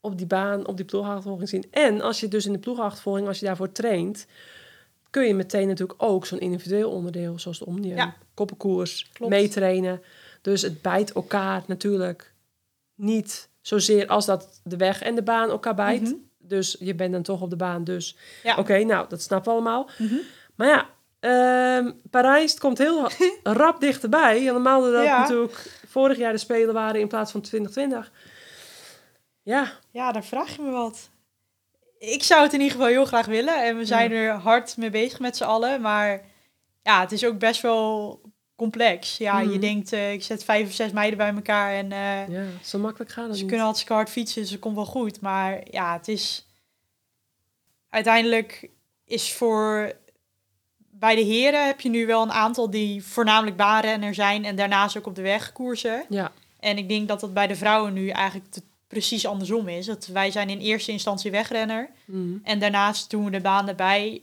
[0.00, 1.64] op die baan, op die ploegachtervolging zien.
[1.70, 4.26] En als je dus in de ploegachtervolging, als je daarvoor traint,
[5.10, 8.14] kun je meteen natuurlijk ook zo'n individueel onderdeel, zoals de Omnium, Ja.
[8.34, 9.32] koppenkoers, Klopt.
[9.32, 10.02] meetrainen.
[10.42, 12.34] Dus het bijt elkaar natuurlijk
[12.94, 16.02] niet zozeer als dat de weg en de baan elkaar bijt.
[16.02, 16.12] Mhm.
[16.38, 17.84] Dus je bent dan toch op de baan.
[17.84, 18.56] Dus Ja.
[18.56, 19.90] oké, nou, dat snappen we allemaal.
[19.98, 20.14] Mhm.
[20.54, 20.88] Maar ja,
[21.20, 23.08] ehm, Parijs komt heel
[23.42, 24.38] rap dichterbij.
[24.38, 25.18] Helemaal doordat Ja.
[25.20, 28.12] natuurlijk vorig jaar de Spelen waren in plaats van 2020.
[29.42, 31.08] Ja, Ja, daar vraag je me wat.
[31.98, 33.64] Ik zou het in ieder geval heel graag willen.
[33.64, 35.80] En we zijn er hard mee bezig met z'n allen.
[35.80, 36.20] Maar
[36.82, 38.20] ja, het is ook best wel
[38.56, 39.16] complex.
[39.16, 39.52] Ja, Mhm.
[39.52, 41.72] je denkt, eh, ik zet vijf of zes meiden bij elkaar.
[41.72, 43.46] En eh, ja zo makkelijk gaat het ze niet.
[43.48, 44.42] kunnen hartstikke hard fietsen.
[44.42, 45.20] Dus het komt wel goed.
[45.20, 46.46] Maar ja, het is...
[47.90, 48.70] Uiteindelijk
[49.04, 49.92] is voor...
[50.90, 54.44] Bij de heren heb je nu wel een aantal die voornamelijk baanrenner zijn.
[54.44, 56.04] En daarnaast ook op de weg koersen.
[56.08, 59.86] Ja, En ik denk dat dat bij de vrouwen nu eigenlijk te- precies andersom is.
[59.86, 61.90] Dat wij zijn in eerste instantie wegrenner.
[62.06, 64.22] mhm, En daarnaast doen we de baan erbij.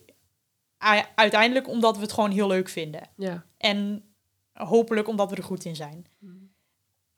[1.15, 3.01] Uiteindelijk omdat we het gewoon heel leuk vinden.
[3.15, 3.45] ja.
[3.57, 4.03] En
[4.53, 6.05] hopelijk omdat we er goed in zijn.
[6.19, 6.33] Mhm.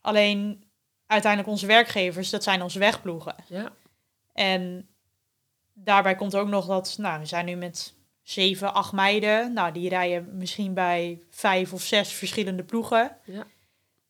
[0.02, 0.64] Alleen
[1.06, 3.36] uiteindelijk onze werkgevers, dat zijn onze wegploegen.
[3.48, 3.72] ja.
[4.34, 4.90] En
[5.74, 9.54] daarbij komt ook nog dat, nou, we zijn nu met zeven, acht meiden.
[9.54, 13.18] Nou, die rijden misschien bij vijf of zes verschillende ploegen.
[13.26, 13.48] Ja.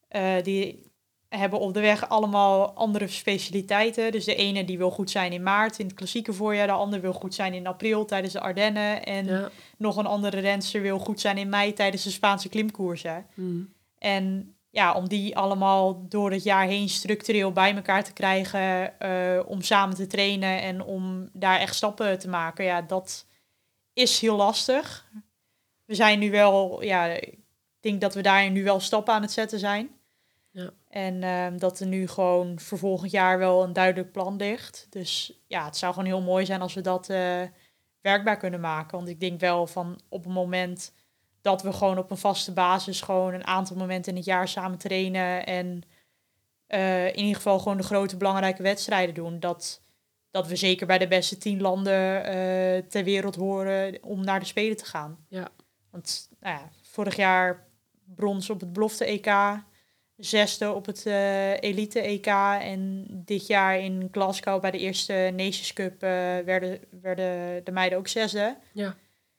[0.07, 0.86] Eh, die
[1.29, 4.11] hebben op de weg allemaal andere specialiteiten.
[4.11, 6.67] Dus de ene die wil goed zijn in maart in het klassieke voorjaar.
[6.67, 9.03] De ander wil goed zijn in april tijdens de Ardennen.
[9.03, 9.49] En ja.
[9.77, 13.25] nog een andere renster wil goed zijn in mei tijdens de Spaanse klimkoersen.
[13.33, 13.61] mhm.
[13.97, 19.39] En ja, om die allemaal door het jaar heen structureel bij elkaar te krijgen, eh,
[19.45, 23.25] om samen te trainen en om daar echt stappen te maken, ja, dat
[23.93, 25.05] is heel lastig.
[25.85, 27.37] We zijn nu wel, ja, ik
[27.79, 29.89] denk dat we daar nu wel stappen aan het zetten zijn.
[30.57, 30.73] Ja.
[30.89, 34.87] En ehm, dat er nu gewoon voor volgend jaar wel een duidelijk plan ligt.
[34.89, 37.41] Dus ja, het zou gewoon heel mooi zijn als we dat eh,
[38.01, 38.97] werkbaar kunnen maken.
[38.97, 40.93] Want ik denk wel van op het moment
[41.41, 44.77] dat we gewoon op een vaste basis gewoon een aantal momenten in het jaar samen
[44.77, 45.81] trainen en
[46.67, 49.39] eh, in ieder geval gewoon de grote belangrijke wedstrijden doen.
[49.39, 49.81] Dat,
[50.31, 54.45] dat we zeker bij de beste tien landen eh, ter wereld horen om naar de
[54.45, 55.25] Spelen te gaan.
[55.29, 55.47] Ja.
[55.91, 57.67] Want nou ja, vorig jaar
[58.15, 59.31] brons op het belofte EK,
[60.17, 62.25] zesde op het eh, elite EK
[62.61, 66.09] en dit jaar in Glasgow bij de eerste Nations Cup eh,
[66.45, 68.57] werden, werden de meiden ook zesde.
[68.73, 68.95] Ja.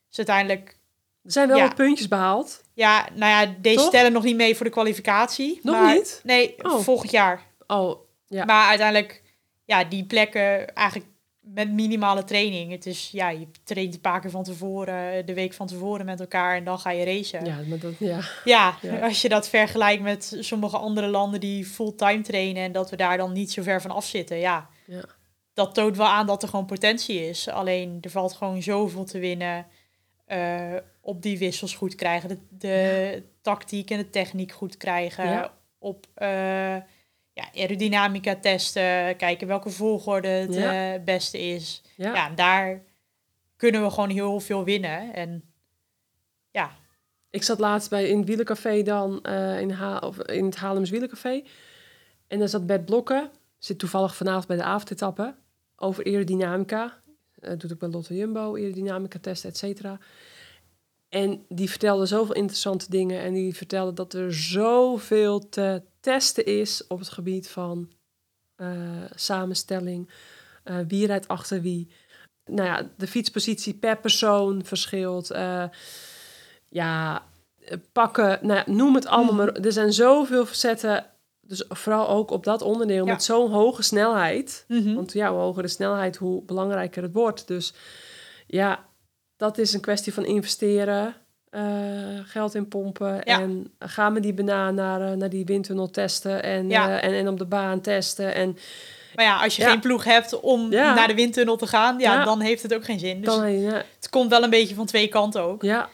[0.09, 0.77] Dus uiteindelijk
[1.25, 1.63] Er zijn wel Ja.
[1.67, 2.65] wat puntjes behaald.
[2.75, 3.91] ja, nou ja, deze Toch?
[3.91, 5.61] tellen nog niet mee voor de kwalificatie.
[5.63, 6.21] Nog maar- niet?
[6.25, 6.79] Nee, Oh.
[6.81, 7.43] volgend jaar.
[7.67, 8.45] Oh, Ja.
[8.45, 9.23] Maar uiteindelijk,
[9.65, 11.07] ja, die plekken eigenlijk
[11.55, 12.71] met minimale training.
[12.71, 16.21] Het is, ja, je traint een paar keer van tevoren, de week van tevoren met
[16.21, 17.45] elkaar en dan ga je racen.
[17.45, 18.21] ja, maar dat, ja.
[18.45, 18.99] Ja, Ja.
[18.99, 23.17] als je dat vergelijkt met sommige andere landen die fulltime trainen en dat we daar
[23.17, 24.69] dan niet zo ver van af zitten, ja.
[24.87, 25.05] Ja.
[25.55, 27.49] Dat toont wel aan dat er gewoon potentie is.
[27.49, 29.67] Alleen er valt gewoon zoveel te winnen
[30.27, 36.07] eh, op die wissels goed krijgen, de, de tactiek en de techniek goed krijgen, op
[36.15, 36.77] eh,
[37.39, 40.95] ja, aerodynamica testen, kijken welke volgorde het Ja.
[40.95, 41.83] eh, beste is.
[41.97, 42.15] Ja.
[42.15, 42.83] Ja, en daar
[43.57, 45.15] kunnen we gewoon heel veel winnen.
[45.15, 45.43] En
[46.51, 46.71] ja,
[47.31, 50.91] Ik zat laatst bij in het wielercafé dan, eh, in, ha of in het Haarlems
[50.91, 51.43] wielercafé.
[52.27, 55.35] En daar zat Bert Blokken, zit toevallig vanavond bij de avondetappe,
[55.77, 57.01] over aerodynamica.
[57.41, 59.99] Eh doet ook bij Lotte Jumbo, aerodynamica testen, et cetera.
[61.09, 63.21] En die vertelde zoveel interessante dingen.
[63.21, 67.91] En die vertelde dat er zoveel te testen is op het gebied van
[68.57, 68.69] eh,
[69.15, 70.11] samenstelling.
[70.65, 71.89] eh, wie rijdt achter wie.
[72.45, 75.31] Nou ja, de fietspositie per persoon verschilt.
[75.31, 75.65] eh,
[76.69, 77.23] ja,
[77.93, 79.45] pakken, nou ja, noem het allemaal Mhm.
[79.45, 79.55] maar.
[79.55, 81.07] Er zijn zoveel facetten,
[81.41, 83.13] dus vooral ook op dat onderdeel Ja.
[83.13, 84.65] met zo'n hoge snelheid.
[84.69, 84.95] Mhm.
[84.95, 87.47] Want ja, hoe hoger de snelheid, hoe belangrijker het wordt.
[87.47, 87.73] Dus
[88.47, 88.87] ja,
[89.37, 91.15] dat is een kwestie van investeren,
[91.51, 91.63] eh,
[92.25, 93.15] geld in pompen.
[93.15, 93.41] Ja.
[93.41, 97.01] En gaan we die banaan naar, eh, naar die windtunnel testen en, Ja.
[97.01, 98.35] eh, en, en op de baan testen.
[98.35, 98.57] En
[99.15, 99.71] Maar ja, als je Ja.
[99.71, 102.99] geen ploeg hebt om naar de windtunnel te gaan, ja, dan heeft het ook geen
[102.99, 103.21] zin.
[103.21, 105.63] Dus dan, het komt wel een beetje van twee kanten ook.
[105.63, 105.89] ja,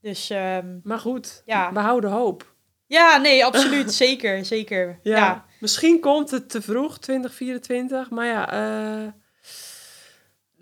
[0.00, 1.72] Dus ehm, maar goed, Ja.
[1.72, 2.54] we houden hoop.
[2.86, 3.92] Ja, nee, absoluut.
[4.06, 4.98] zeker, zeker.
[5.02, 5.16] Ja.
[5.16, 5.44] Ja.
[5.60, 8.10] Misschien komt het te vroeg, 2024.
[8.10, 8.52] Maar ja,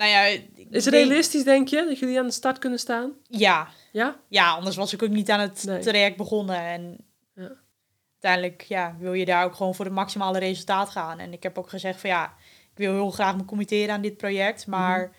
[0.01, 0.25] Nou ja,
[0.71, 3.13] is het realistisch, denk je, dat jullie aan de start kunnen staan?
[3.23, 3.69] Ja.
[3.93, 4.21] Ja?
[4.29, 5.79] Ja, anders was ik ook niet aan het Nee.
[5.81, 6.57] traject begonnen.
[6.61, 6.97] En
[7.35, 7.53] Ja.
[8.13, 11.19] uiteindelijk ja, wil je daar ook gewoon voor het maximale resultaat gaan.
[11.19, 12.25] En ik heb ook gezegd van ja,
[12.71, 14.67] ik wil heel graag me committeren aan dit project.
[14.67, 15.11] Maar Mhm.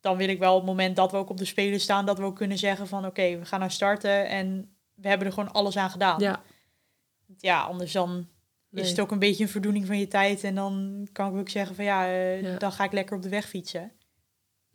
[0.00, 2.18] dan wil ik wel op het moment dat we ook op de spelen staan, dat
[2.18, 5.52] we ook kunnen zeggen van oké, we gaan nou starten en we hebben er gewoon
[5.52, 6.20] alles aan gedaan.
[6.20, 6.42] Ja.
[7.38, 8.28] Ja, anders dan
[8.70, 8.84] Nee.
[8.84, 10.44] is het ook een beetje een verdoening van je tijd.
[10.44, 12.58] En dan kan ik ook zeggen van ja, eh, Ja.
[12.58, 13.92] dan ga ik lekker op de weg fietsen.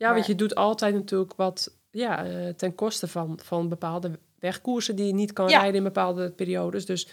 [0.02, 4.10] Ja, want Maar- je doet altijd natuurlijk wat ja, eh, ten koste van, van bepaalde
[4.38, 5.58] wegkoersen die je niet kan Ja.
[5.58, 6.86] rijden in bepaalde periodes.
[6.86, 7.08] Dus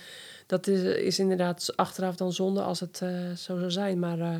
[0.46, 4.00] dat is, is inderdaad achteraf dan zonde als het eh, zo zou zijn.
[4.00, 4.36] Maar eh,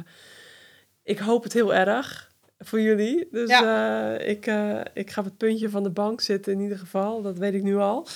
[1.04, 3.28] ik hoop het heel erg voor jullie.
[3.32, 3.50] Dus
[4.28, 4.46] ik,
[4.94, 7.22] ik ga op het puntje van de bank zitten in ieder geval.
[7.22, 8.08] Dat weet ik nu al.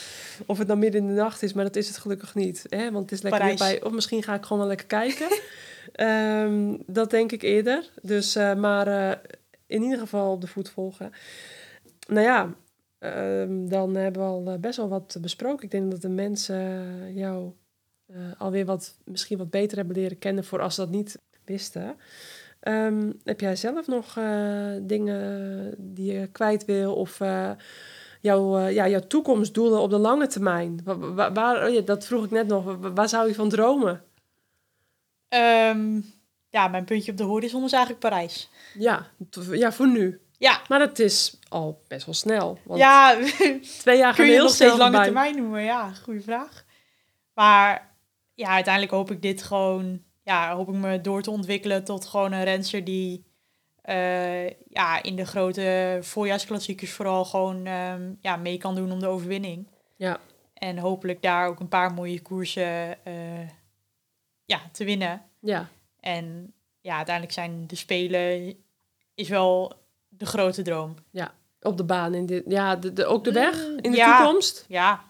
[0.46, 2.66] Of het dan midden in de nacht is, maar dat is het gelukkig niet.
[2.70, 2.92] Hè?
[2.92, 3.84] Want het is lekker weer bij...
[3.84, 5.28] Of misschien ga ik gewoon wel lekker kijken.
[5.94, 7.90] Ehm, dat denk ik eerder.
[8.02, 9.20] Dus, maar
[9.74, 11.12] in ieder geval op de voet volgen.
[12.08, 12.54] Nou ja,
[13.00, 15.64] ehm, dan hebben we al eh, best wel wat besproken.
[15.66, 17.52] Ik denk dat de mensen jou
[18.06, 21.96] eh, alweer wat, misschien wat beter hebben leren kennen voor als ze dat niet wisten.
[22.60, 27.18] Ehm, heb jij zelf nog eh, dingen die je kwijt wil of
[28.22, 30.80] jouw, ja, jouw toekomstdoelen op de lange termijn?
[30.84, 32.64] Wa- wa- waar, oh dat vroeg ik net nog.
[32.64, 34.04] Wa- Waar zou je van dromen?
[35.28, 36.00] Ehm,
[36.54, 38.50] ja, mijn puntje op de horizon is eigenlijk Parijs.
[38.74, 39.08] Ja,
[39.52, 40.22] ja, voor nu.
[40.38, 42.60] Ja, Maar dat is al best wel snel.
[42.64, 43.18] Want ja
[43.80, 45.64] twee jaar kun je heel nog steeds lange termijn noemen?
[45.64, 46.66] Ja, goede vraag.
[47.34, 47.96] Maar
[48.34, 52.32] ja, uiteindelijk hoop ik dit gewoon, ja, hoop ik me door te ontwikkelen tot gewoon
[52.32, 53.26] een renster die
[53.82, 59.08] eh, ja, in de grote voorjaarsklassiekers vooral gewoon ehm, ja, mee kan doen om de
[59.08, 59.68] overwinning.
[59.96, 60.20] Ja.
[60.54, 63.48] En hopelijk daar ook een paar mooie koersen eh,
[64.46, 65.22] ja, te winnen.
[65.40, 65.70] Ja,
[66.04, 68.56] En ja, uiteindelijk zijn de Spelen
[69.16, 69.74] is wel
[70.08, 70.96] de grote droom.
[71.62, 72.14] op de baan.
[72.14, 74.18] In dit, ja, de, de, ook de weg in de ja.
[74.18, 74.66] toekomst.
[74.68, 75.04] Ja,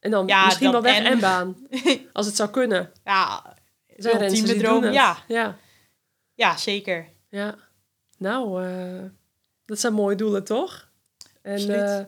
[0.00, 1.20] En dan Ja, misschien wel dat weg en, en.
[1.20, 1.56] baan.
[2.12, 2.92] Als het zou kunnen.
[3.04, 3.54] ja,
[3.96, 5.16] zijn Ultieme droom, ja.
[5.28, 5.56] ja.
[6.34, 7.08] ja zeker.
[7.28, 7.54] Ja,
[8.18, 9.04] nou, eh,
[9.64, 10.88] dat zijn mooie doelen, toch?
[11.42, 12.06] En, Absoluut.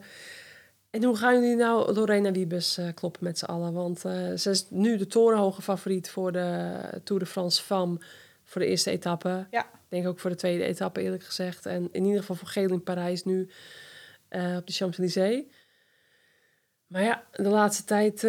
[0.89, 3.73] En hoe gaan jullie nou Lorena Wiebes eh, kloppen met z'n allen?
[3.73, 7.97] Want eh, ze is nu de torenhoge favoriet voor de Tour de France Femme
[8.43, 9.47] voor de eerste etappe.
[9.51, 9.61] Ja.
[9.61, 11.65] Ik denk ook voor de tweede etappe, eerlijk gezegd.
[11.65, 13.49] En in ieder geval voor geel in Parijs nu
[14.27, 15.43] eh, op de Champs-Élysées.
[16.87, 18.21] Maar ja, de laatste tijd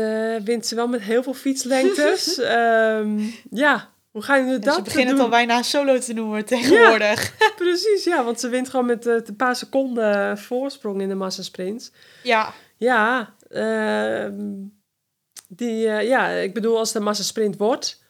[0.44, 2.38] wint ze wel met heel veel fietslengtes.
[2.40, 6.44] Ehm, ja, hoe gaan jullie En dat ze beginnen het al bijna solo te noemen
[6.54, 7.36] tegenwoordig.
[7.56, 11.90] Precies, ja, want ze wint gewoon met eh, een paar seconden voorsprong in de massasprints.
[12.22, 14.40] Ja, Ja, ehm,
[15.48, 18.02] die, eh, ja, ik bedoel, als het een massasprint wordt,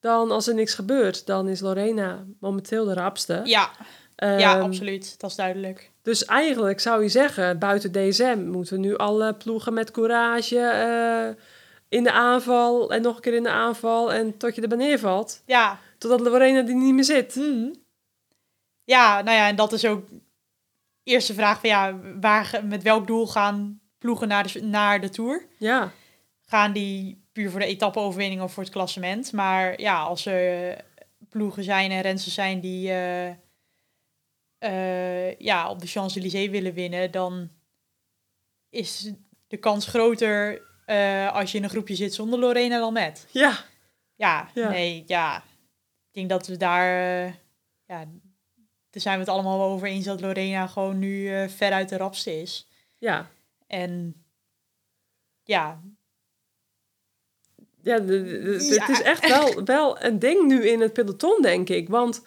[0.00, 3.40] dan als er niks gebeurt, dan is Lorena momenteel de rapste.
[3.44, 3.70] ja,
[4.16, 5.20] ja, Ehm, absoluut.
[5.20, 5.90] Dat is duidelijk.
[6.02, 11.44] Dus eigenlijk zou je zeggen, buiten DSM moeten nu alle ploegen met courage eh,
[11.92, 14.98] in de aanval en nog een keer in de aanval en tot je er neer
[14.98, 15.42] valt.
[15.46, 17.34] Ja, Totdat Lorena die niet meer zit.
[18.84, 20.08] ja, nou ja, en dat is ook
[21.02, 25.46] eerste vraag van ja, waar, met welk doel gaan ploegen naar de, naar de Tour?
[25.58, 25.92] Ja,
[26.46, 29.32] Gaan die puur voor de etappe-overwinning of voor het klassement?
[29.32, 30.78] Maar ja, als er eh,
[31.28, 32.92] ploegen zijn en rensters zijn die
[34.58, 37.50] eh, ja, op de Champs-Élysées willen winnen, dan
[38.70, 39.12] is
[39.46, 43.26] de kans groter eh, als je in een groepje zit zonder Lorena dan met.
[43.30, 43.64] ja,
[44.16, 44.68] Ja, Ja.
[44.70, 45.36] nee, ja.
[45.36, 46.86] Ik denk dat we daar,
[47.26, 47.32] eh,
[47.86, 48.04] ja,
[48.90, 51.96] daar zijn we het allemaal wel over eens dat Lorena gewoon nu eh veruit de
[51.96, 52.68] rapste is.
[52.98, 53.30] ja.
[53.66, 54.24] En
[55.42, 55.80] ja,
[57.82, 58.80] Ja, de- de- Ja.
[58.80, 61.88] het is echt wel, wel een ding nu in het peloton, denk ik.
[61.88, 62.22] Want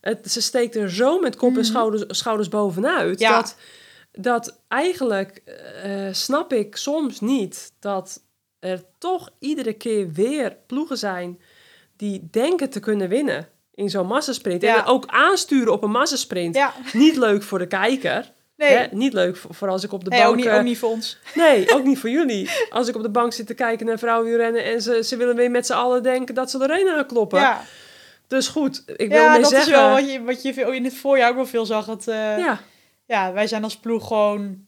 [0.00, 1.64] het, ze steekt er zo met kop en Mhm.
[1.64, 3.18] schouders, schouders bovenuit.
[3.20, 3.36] Ja.
[3.36, 3.56] Dat,
[4.12, 5.42] dat eigenlijk
[5.82, 8.22] eh, snap ik soms niet dat
[8.58, 11.40] er toch iedere keer weer ploegen zijn
[11.96, 14.62] die denken te kunnen winnen in zo'n massasprint.
[14.62, 14.76] Ja.
[14.78, 16.54] En ook aansturen op een massasprint.
[16.56, 16.72] ja.
[16.92, 18.32] Niet leuk voor de kijker.
[18.56, 18.86] Nee, Hè?
[18.90, 20.30] Niet leuk voor, voor als ik op de nee bank...
[20.30, 21.18] ook, niet, eh, ook niet voor ons.
[21.34, 22.50] Nee, ook niet voor jullie.
[22.70, 25.36] Als ik op de bank zit te kijken naar vrouwen rennen en ze, ze willen
[25.36, 27.40] weer met z'n allen denken dat ze Lorena gaan kloppen.
[27.40, 27.62] Ja,
[28.26, 29.72] Dus goed, ik wil ja mee dat zeggen...
[29.72, 31.86] is wel wat je, wat je veel- in het voorjaar ook wel veel zag.
[31.86, 32.60] Dat, eh, ja.
[33.10, 34.66] Ja, wij zijn als ploeg gewoon...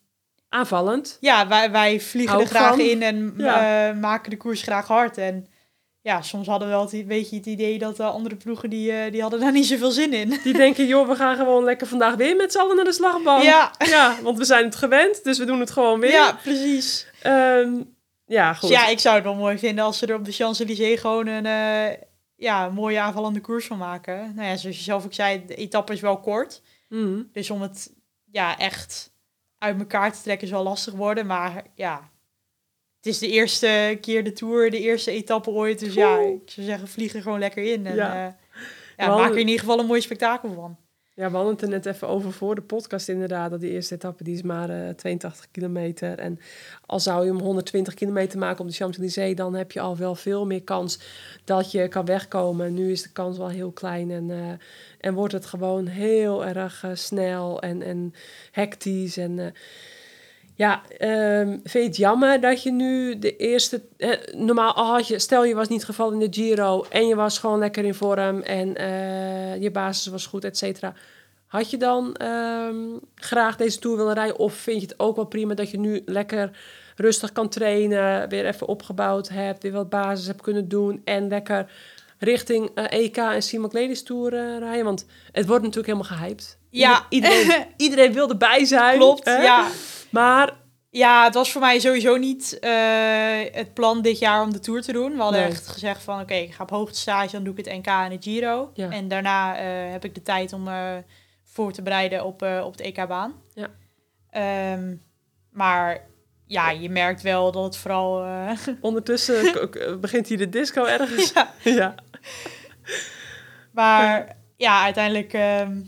[0.49, 1.17] aanvallend.
[1.21, 2.81] Ja, wij, wij vliegen er graag van.
[2.81, 3.89] in en Ja.
[3.89, 5.19] eh, maken de koers graag hard.
[5.19, 5.47] En
[6.01, 8.93] ja, soms hadden we wel het, een beetje het idee dat de andere ploegen, die,
[8.93, 10.39] eh, die hadden daar niet zoveel zin in.
[10.45, 13.43] Die denken, joh, we gaan gewoon lekker vandaag weer met z'n allen naar de slagbank.
[13.43, 13.73] Ja.
[13.79, 16.11] Ja, want we zijn het gewend, dus we doen het gewoon weer.
[16.11, 17.07] Ja, precies.
[17.23, 17.73] Ehm,
[18.27, 18.69] Ja, goed.
[18.71, 21.27] Dus ja, ik zou het wel mooi vinden als ze er op de Champs-Élysées gewoon
[21.27, 21.97] een, eh,
[22.37, 24.33] ja, een mooie aanvallende koers van maken.
[24.35, 26.63] Nou ja, zoals je zelf ook zei, de etappe is wel kort.
[26.89, 27.23] Mhm.
[27.33, 27.93] Dus om het
[28.33, 29.13] ja, echt
[29.59, 31.27] uit elkaar te trekken is wel lastig worden.
[31.27, 32.11] Maar ja,
[32.97, 35.79] het is de eerste keer de Tour, de eerste etappe ooit.
[35.79, 37.87] Dus ja, ik zou zeggen, vlieg er gewoon lekker in.
[37.87, 38.37] En Ja.
[39.07, 40.77] Wel- maak er in ieder geval een mooi spektakel van.
[41.15, 43.51] Ja, we hadden het er net even over voor de podcast inderdaad.
[43.51, 46.19] Dat die eerste etappe die is maar eh 82 kilometer.
[46.19, 46.39] En
[46.87, 49.37] al zou je hem 120 kilometer maken op de Champs-Élysées...
[49.37, 50.99] dan heb je al wel veel meer kans
[51.45, 52.75] dat je kan wegkomen.
[52.75, 54.53] Nu is de kans wel heel klein en, eh,
[55.01, 58.15] en wordt het gewoon heel erg eh, snel en, en
[58.51, 59.17] hectisch.
[59.17, 59.55] En
[60.55, 63.83] ja, ehm, vind je het jammer dat je nu de eerste...
[63.97, 66.85] eh, normaal had je, stel je was niet gevallen in de Giro...
[66.91, 70.95] en je was gewoon lekker in vorm en eh, je basis was goed, et cetera...
[71.47, 72.77] Had je dan ehm,
[73.15, 74.39] graag deze Tour willen rijden?
[74.39, 76.51] Of vind je het ook wel prima dat je nu lekker
[76.97, 78.29] rustig kan trainen...
[78.29, 81.01] weer even opgebouwd hebt, weer wat basis hebt kunnen doen...
[81.05, 81.71] en lekker
[82.23, 84.85] richting eh, EK en Simon Ladies Tour eh, rijden?
[84.85, 86.59] Want het wordt natuurlijk helemaal gehyped.
[86.71, 87.07] Ja.
[87.09, 88.99] Iedereen, iedereen wil erbij zijn.
[88.99, 89.37] Klopt, hè?
[89.43, 89.69] ja.
[90.11, 90.61] Maar
[90.91, 92.71] Ja, het was voor mij sowieso niet eh,
[93.53, 95.13] het plan dit jaar om de Tour te doen.
[95.13, 95.51] We hadden Nee.
[95.51, 98.11] echt gezegd van, oké, ik ga op hoogte stage, dan doe ik het NK en
[98.11, 98.71] de Giro.
[98.75, 98.91] Ja.
[98.91, 99.55] En daarna
[99.91, 100.69] heb ik de tijd om
[101.45, 103.35] voor te bereiden op, op het EK-baan.
[103.55, 103.69] Ja.
[104.31, 104.95] Ehm,
[105.51, 106.07] maar
[106.47, 108.25] ja, je merkt wel dat het vooral...
[108.81, 109.53] ondertussen
[110.01, 111.33] begint hier de disco ergens.
[111.33, 111.95] ja, ja.
[113.73, 115.81] maar ja, uiteindelijk ehm,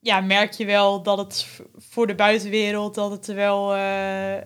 [0.00, 1.46] ja, merk je wel dat het
[1.76, 3.74] voor de buitenwereld, dat het wel...
[3.74, 4.36] eh,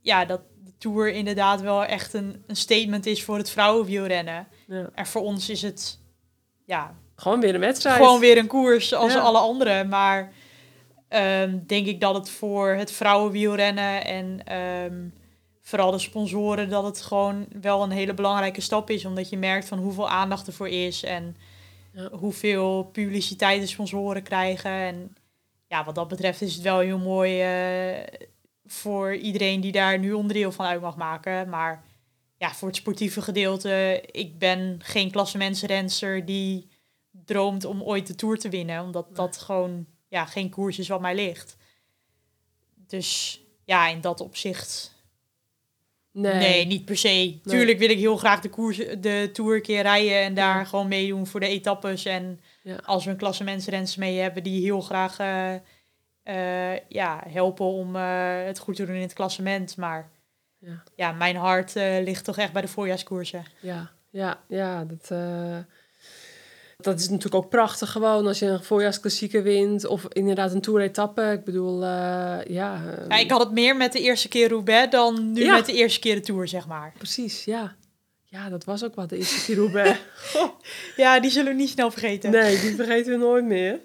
[0.00, 4.48] ja, dat de Tour inderdaad wel echt een, een statement is voor het vrouwenwielrennen.
[4.66, 4.90] ja.
[4.94, 5.98] En voor ons is het
[6.66, 7.96] ja, Gewoon weer een wedstrijd.
[7.96, 9.18] gewoon weer een koers als Ja.
[9.20, 9.84] alle andere.
[9.84, 10.32] Maar
[11.08, 15.08] ehm, denk ik dat het voor het vrouwenwielrennen en ehm,
[15.70, 16.68] vooral de sponsoren...
[16.68, 19.04] dat het gewoon wel een hele belangrijke stap is.
[19.04, 21.02] Omdat je merkt van hoeveel aandacht ervoor is...
[21.02, 21.36] en
[21.92, 22.08] Ja.
[22.10, 24.70] hoeveel publiciteit de sponsoren krijgen.
[24.70, 25.16] En
[25.66, 27.40] ja, wat dat betreft is het wel heel mooi...
[27.40, 28.06] eh,
[28.64, 31.48] voor iedereen die daar nu onderdeel van uit mag maken.
[31.48, 31.84] Maar
[32.36, 34.04] ja, voor het sportieve gedeelte...
[34.10, 36.68] ik ben geen klassementsrenster die
[37.10, 38.82] droomt om ooit de Tour te winnen.
[38.82, 41.56] Omdat dat gewoon ja, geen koers is wat mij ligt.
[42.86, 44.89] Dus ja, in dat opzicht...
[46.12, 46.34] Nee.
[46.34, 47.38] Nee, niet per se.
[47.44, 50.20] Tuurlijk wil ik heel graag de, koers, de Tour een keer rijden...
[50.22, 50.64] en daar Ja.
[50.64, 52.04] gewoon meedoen voor de etappes.
[52.04, 52.76] En Ja.
[52.84, 54.42] als we een klassementsrenster mee hebben...
[54.42, 55.54] die heel graag eh,
[56.22, 59.76] eh, ja, helpen om eh, het goed te doen in het klassement.
[59.76, 60.10] Maar
[60.58, 60.82] Ja.
[60.94, 63.44] ja, mijn hart ligt toch echt bij de voorjaarskoersen.
[63.60, 64.84] Ja, ja, ja.
[64.84, 65.10] Dat,
[66.84, 69.86] dat is natuurlijk ook prachtig gewoon als je een voorjaarsklassieker wint.
[69.86, 71.22] Of inderdaad een tour-etappe.
[71.32, 71.88] Ik bedoel, eh,
[72.46, 72.80] ja.
[72.98, 75.54] eh, Ja, ik had het meer met de eerste keer Roubaix dan nu Ja.
[75.54, 76.92] met de eerste keer de Tour, zeg maar.
[76.98, 77.74] Precies, ja.
[78.24, 79.98] Ja, dat was ook wat de eerste keer Roubaix.
[80.96, 82.30] Ja, die zullen we niet snel vergeten.
[82.30, 83.80] Nee, die vergeten we nooit meer.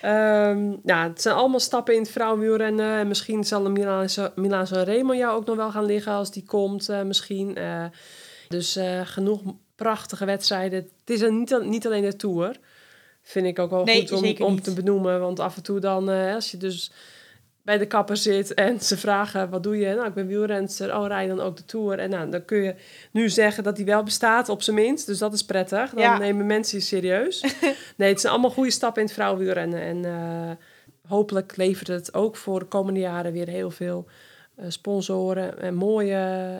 [0.00, 2.98] Ehm ja, het zijn allemaal stappen in het vrouwenwielrennen.
[2.98, 6.44] En misschien zal de Milaanse, Milaanse Remo jou ook nog wel gaan liggen als die
[6.44, 7.58] komt, eh, misschien.
[8.48, 9.40] Dus genoeg
[9.76, 10.78] prachtige wedstrijden.
[11.00, 12.56] Het is een, niet, al- niet alleen de Tour.
[13.22, 15.20] Vind ik ook wel Nee, goed om, om te benoemen.
[15.20, 16.92] Want af en toe dan, eh, als je dus
[17.62, 19.94] bij de kapper zit en ze vragen, wat doe je?
[19.94, 20.96] Nou, ik ben wielrenster.
[20.96, 21.98] Oh, rij dan ook de Tour.
[21.98, 22.74] En nou, dan kun je
[23.10, 25.06] nu zeggen dat die wel bestaat, op zijn minst.
[25.06, 25.90] Dus dat is prettig.
[25.90, 26.18] Dan Ja.
[26.18, 27.40] nemen mensen je serieus.
[27.96, 29.80] nee, het zijn allemaal goede stappen in het vrouwenwielrennen.
[29.82, 30.50] En eh,
[31.08, 34.06] hopelijk levert het ook voor de komende jaren weer heel veel
[34.56, 35.58] eh, sponsoren.
[35.60, 36.16] En mooie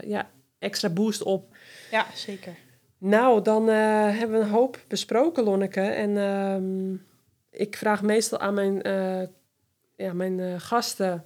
[0.07, 1.57] ja, extra boost op.
[1.91, 2.55] Ja, zeker.
[3.05, 3.77] Nou, dan eh,
[4.19, 5.81] hebben we een hoop besproken, Lonneke.
[5.81, 6.95] En ehm,
[7.51, 9.23] ik vraag meestal aan mijn, eh,
[9.97, 11.25] ja, mijn eh, gasten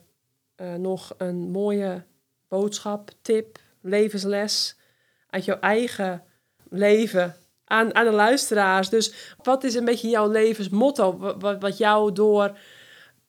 [0.79, 2.05] nog een mooie
[2.49, 4.77] boodschap, tip, levensles
[5.31, 6.25] uit jouw eigen
[6.69, 8.89] leven aan, aan de luisteraars.
[8.89, 11.17] Dus wat is een beetje jouw levensmotto?
[11.39, 12.59] Wat, wat, jou door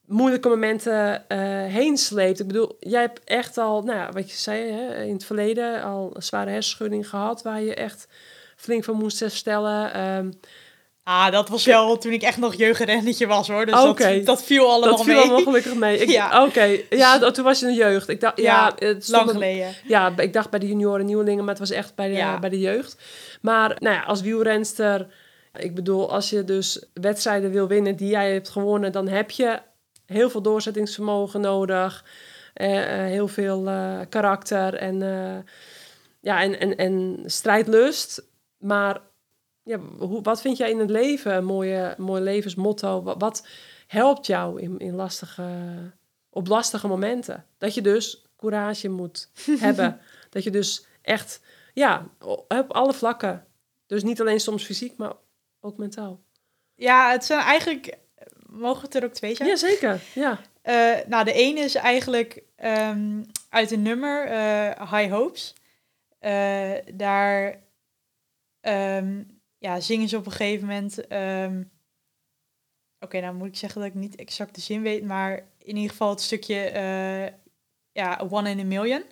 [0.10, 2.39] moeilijke momenten eh, heen sleept.
[2.39, 5.84] Ik bedoel, jij hebt echt al, nou ja, wat je zei hè, in het verleden,
[5.84, 8.08] al een zware hersenschudding gehad, waar je echt
[8.60, 9.93] flink van moest herstellen.
[9.93, 10.32] Ehm,
[11.03, 13.66] Ah, dat was wel toen ik echt nog jeugdrennetje was hoor.
[13.66, 15.24] Dus dat, dat viel allemaal dat viel mee.
[15.24, 15.97] allemaal gelukkig mee.
[15.97, 16.45] Ik, Ja.
[16.45, 18.10] Oké, ja, dat- toen was je de jeugd.
[18.10, 19.74] Ik dacht, ja, Ja, het Lang geleden.
[19.88, 22.39] Ja, ik dacht bij de junioren nieuwelingen, maar het was echt bij de, Ja.
[22.39, 22.95] bij de jeugd.
[23.41, 25.07] Maar nou ja, als wielrenster,
[25.60, 29.60] ik bedoel, als je dus wedstrijden wil winnen die jij hebt gewonnen, dan heb je
[30.05, 32.05] heel veel doorzettingsvermogen nodig.
[32.53, 35.53] eh, eh, heel veel eh, karakter en, eh,
[36.22, 38.28] ja, en, en, en strijdlust.
[38.60, 39.01] Maar
[39.64, 43.03] ja, hoe, wat vind jij in het leven een mooie, mooi levensmotto?
[43.03, 43.47] Wat, wat
[43.88, 45.47] helpt jou in, in lastige,
[46.30, 47.45] op lastige momenten?
[47.57, 49.30] Dat je dus courage moet
[49.66, 49.99] hebben.
[50.30, 51.41] Dat je dus echt,
[51.74, 53.47] ja, op alle vlakken.
[53.86, 55.14] Dus niet alleen soms fysiek, maar
[55.60, 56.20] ook mentaal.
[56.76, 57.97] Ja, het zijn eigenlijk...
[58.45, 59.49] Mogen het er ook twee zijn?
[59.49, 60.39] Jazeker, ja.
[60.64, 65.55] Uh, nou, de ene is eigenlijk um, uit een nummer, uh, High Hopes.
[66.22, 67.60] Uh, daar
[68.62, 71.12] um, ja, zingen ze op een gegeven moment...
[71.12, 71.72] Um,
[73.01, 75.89] Oké, nou moet ik zeggen dat ik niet exact de zin weet, maar in ieder
[75.89, 76.55] geval het stukje
[77.91, 79.03] ja, One in a Million.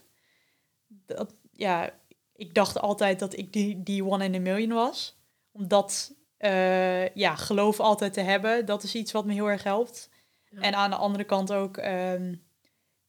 [0.87, 1.89] Dat, ja,
[2.35, 5.19] ik dacht altijd dat ik die, die One in a Million was.
[5.51, 10.09] Omdat, uh, ja, geloof altijd te hebben, dat is iets wat me heel erg helpt.
[10.51, 12.43] En aan de andere kant ook, um,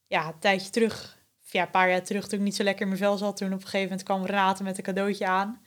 [0.06, 2.88] ja, een tijdje terug, ja, een paar jaar terug, toen ik niet zo lekker in
[2.88, 5.60] mijn vel zat, toen op een gegeven moment kwam Renate met een cadeautje aan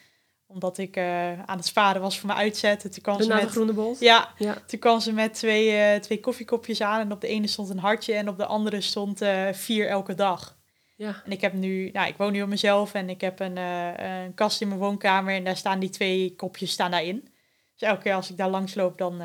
[0.53, 2.81] omdat ik uh, aan het sparen was voor mijn uitzet.
[2.81, 3.95] Toen kwam de ze met, groene bol?
[3.99, 6.99] Ja, ja, toen kwam ze met twee, uh, twee koffiekopjes aan.
[6.99, 10.15] En op de ene stond een hartje en op de andere stond uh, vier elke
[10.15, 10.57] dag.
[10.95, 11.21] Ja.
[11.25, 14.33] En ik heb nu, nou, ik woon nu op mezelf en ik heb een, een
[14.33, 15.33] kast in mijn woonkamer.
[15.33, 17.29] En daar staan die twee kopjes staan daarin.
[17.77, 19.21] Dus elke keer als ik daar langs loop, dan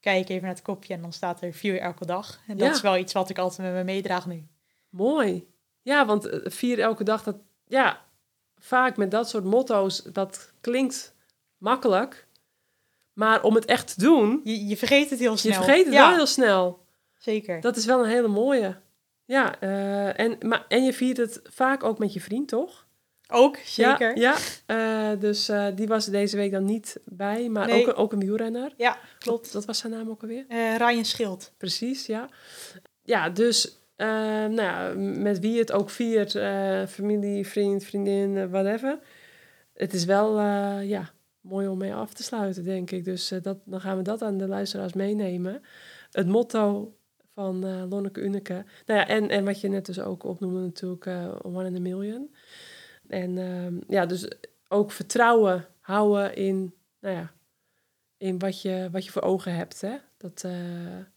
[0.00, 2.40] kijk ik even naar het kopje en dan staat er vier elke dag.
[2.46, 2.74] En dat Ja.
[2.74, 4.46] is wel iets wat ik altijd met me meedraag nu.
[4.88, 5.46] Mooi.
[5.82, 8.00] Ja, want eh, vier elke dag, dat, ja,
[8.58, 11.14] vaak met dat soort motto's, dat klinkt
[11.58, 12.26] makkelijk.
[13.12, 15.52] Maar om het echt te doen, Je, je vergeet het heel snel.
[15.58, 16.84] je vergeet het ja, wel heel snel.
[17.18, 17.60] Zeker.
[17.60, 18.76] Dat is wel een hele mooie.
[19.24, 22.86] Ja, eh, en, maar, en je viert het vaak ook met je vriend, toch?
[23.28, 24.18] Ook, zeker.
[24.18, 24.36] Ja,
[24.66, 25.12] ja.
[25.12, 27.80] Eh, dus eh, die was deze week dan niet bij, maar Nee.
[27.80, 28.72] ook, een- ook een wielrenner.
[28.76, 29.52] Ja, klopt.
[29.52, 30.44] Wat was zijn naam ook alweer?
[30.78, 31.52] Ryan Schild.
[31.56, 32.28] Precies, ja.
[33.02, 36.30] Ja, dus nou ja, met wie het ook viert,
[36.90, 38.98] familie, vriend, vriendin, whatever.
[39.72, 41.10] Het is wel eh, ja,
[41.40, 43.04] mooi om mee af te sluiten, denk ik.
[43.04, 45.62] Dus eh, dat, dan gaan we dat aan de luisteraars meenemen.
[46.10, 46.94] Het motto
[47.34, 48.64] van eh Lonneke Uneke.
[48.86, 51.06] Nou ja, en, en wat je net dus ook opnoemde natuurlijk,
[51.42, 52.34] One in a Million.
[53.08, 54.28] En ehm, ja, dus
[54.68, 57.32] ook vertrouwen houden in, nou ja,
[58.16, 59.80] in wat je, wat je voor ogen hebt.
[59.80, 59.96] Hè?
[60.16, 60.44] Dat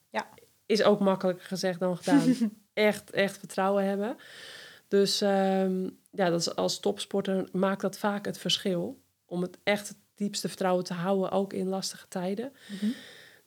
[0.09, 0.29] Ja.
[0.65, 2.33] is ook makkelijker gezegd dan gedaan.
[2.73, 4.17] echt, echt vertrouwen hebben.
[4.87, 9.01] Dus ehm, ja, dat is, als topsporter maakt dat vaak het verschil.
[9.25, 12.51] Om het echt het diepste vertrouwen te houden, ook in lastige tijden.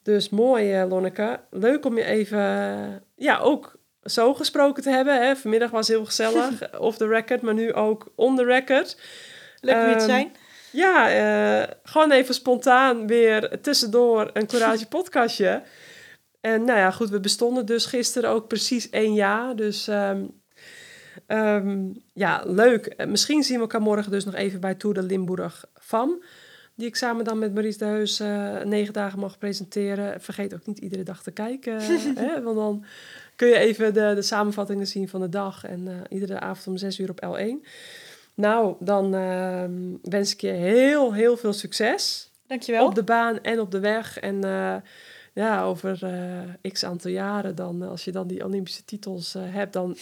[0.02, 1.40] Dus mooi, eh, Lonneke.
[1.50, 2.96] Leuk om je even, eh,
[3.26, 5.22] ja, ook zo gesproken te hebben.
[5.22, 5.36] Hè?
[5.36, 8.96] Vanmiddag was heel gezellig, off the record, maar nu ook on the record.
[9.60, 10.32] Leuk om hier te Ehm, zijn.
[10.72, 15.62] Ja, eh, gewoon even spontaan weer tussendoor een Courage podcastje.
[16.40, 19.56] En nou ja, goed, we bestonden dus gisteren ook precies één jaar.
[19.56, 20.24] Dus ehm,
[21.28, 23.06] ehm, ja, leuk.
[23.06, 26.22] Misschien zien we elkaar morgen dus nog even bij Tour de Limburg FAM.
[26.78, 30.20] Die ik samen dan met Maurice de Heus eh, negen dagen mag presenteren.
[30.20, 31.80] Vergeet ook niet iedere dag te kijken.
[32.24, 32.84] hè, want dan
[33.36, 35.64] kun je even de, de samenvattingen zien van de dag.
[35.64, 37.66] En eh, iedere avond om zes uur op L1.
[38.34, 39.72] Nou, dan ehm,
[40.02, 42.30] wens ik je heel, heel veel succes.
[42.46, 42.86] Dankjewel.
[42.86, 44.18] Op de baan en op de weg.
[44.18, 44.76] En eh,
[45.34, 45.98] ja, over
[46.72, 49.96] x aantal jaren, dan, als je dan die Olympische titels hebt, dan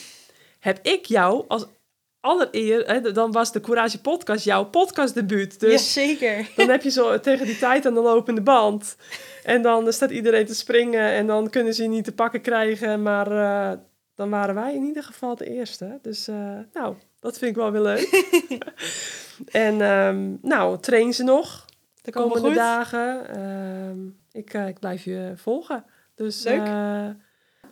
[0.67, 1.67] heb ik jou als
[2.21, 5.61] allereer, hè, dan was de Courage Podcast jouw podcastdebuut.
[5.61, 6.49] Dus Jazeker.
[6.57, 8.97] dan heb je zo tegen die tijd aan de lopende band.
[9.43, 13.03] En dan staat iedereen te springen en dan kunnen ze je niet te pakken krijgen.
[13.03, 13.79] Maar eh,
[14.15, 15.99] dan waren wij in ieder geval de eerste.
[16.03, 18.09] Dus eh, nou, dat vind ik wel weer leuk.
[19.67, 21.65] en ehm, nou, train ze nog
[22.03, 23.29] de Komen komende dagen.
[23.29, 25.85] Ehm, ik, eh, ik blijf je volgen.
[26.15, 26.61] Dus Leuk.
[26.61, 27.09] eh,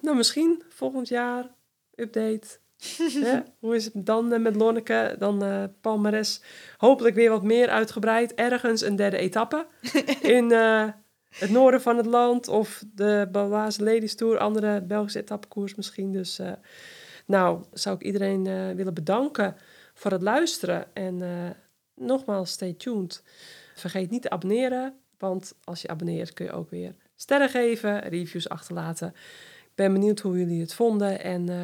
[0.00, 1.50] nou, misschien volgend jaar
[1.94, 2.62] update.
[3.60, 5.16] Hoe is het dan eh, met Lonneke?
[5.18, 6.40] Dan eh Palmares.
[6.76, 8.34] Hopelijk weer wat meer uitgebreid.
[8.34, 9.66] Ergens een derde etappe.
[10.36, 10.88] in eh,
[11.30, 12.48] het noorden van het land.
[12.48, 14.38] Of de Baloise Ladies Tour.
[14.38, 16.12] Andere Belgische etappekoers misschien.
[16.12, 16.40] Dus
[17.26, 19.56] nou, zou ik iedereen willen bedanken
[19.94, 20.86] voor het luisteren.
[20.94, 21.22] En
[21.94, 23.22] nogmaals, stay tuned.
[23.74, 24.94] Vergeet niet te abonneren.
[25.18, 28.00] Want als je abonneert kun je ook weer sterren geven.
[28.00, 29.14] Reviews achterlaten.
[29.74, 31.20] Ben benieuwd hoe jullie het vonden.
[31.20, 31.56] En eh,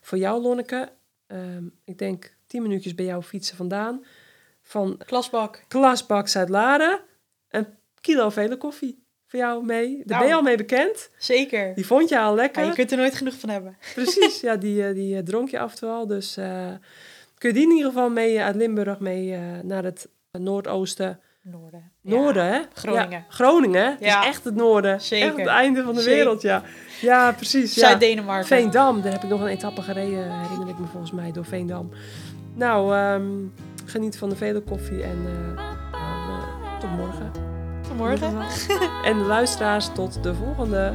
[0.00, 0.92] voor jou, Lonneke,
[1.26, 4.04] ehm, ik denk 10 minuutjes bij jou fietsen vandaan.
[4.62, 5.64] Van Klasbak.
[5.68, 7.00] Klasbak Zuid-Laren,
[7.50, 7.66] een
[8.00, 10.02] kilo vele koffie voor jou mee.
[10.04, 10.32] Daar ben je Nou.
[10.34, 11.10] al mee bekend.
[11.18, 11.74] Zeker.
[11.74, 12.64] Die vond je al Ja, lekker.
[12.64, 13.76] je kunt er nooit genoeg van hebben.
[13.94, 16.06] Precies, ja, die, eh, die eh, dronk je af en toe al.
[16.06, 16.34] Dus
[17.38, 20.08] kun je die in ieder geval mee uit Limburg mee naar het
[20.38, 21.20] noordoosten.
[21.44, 21.92] Noorden.
[22.00, 22.60] Noorden, hè?
[22.74, 23.10] Groningen.
[23.10, 24.20] Ja, Groningen, het Ja.
[24.20, 25.00] is echt het noorden.
[25.00, 25.26] Zeker.
[25.28, 26.16] Echt het einde van de Zeker.
[26.16, 26.62] wereld, ja.
[27.00, 27.74] Ja, precies.
[27.74, 27.86] Ja.
[27.86, 28.46] Zuid-Denemarken.
[28.46, 31.90] Veendam, daar heb ik nog een etappe gereden, herinner ik me volgens mij, door Veendam.
[32.54, 33.22] Nou, ehm,
[33.84, 37.30] geniet van de vele koffie en eh, eh, tot morgen.
[37.88, 38.36] Tot morgen.
[39.10, 40.94] En de luisteraars, tot de volgende.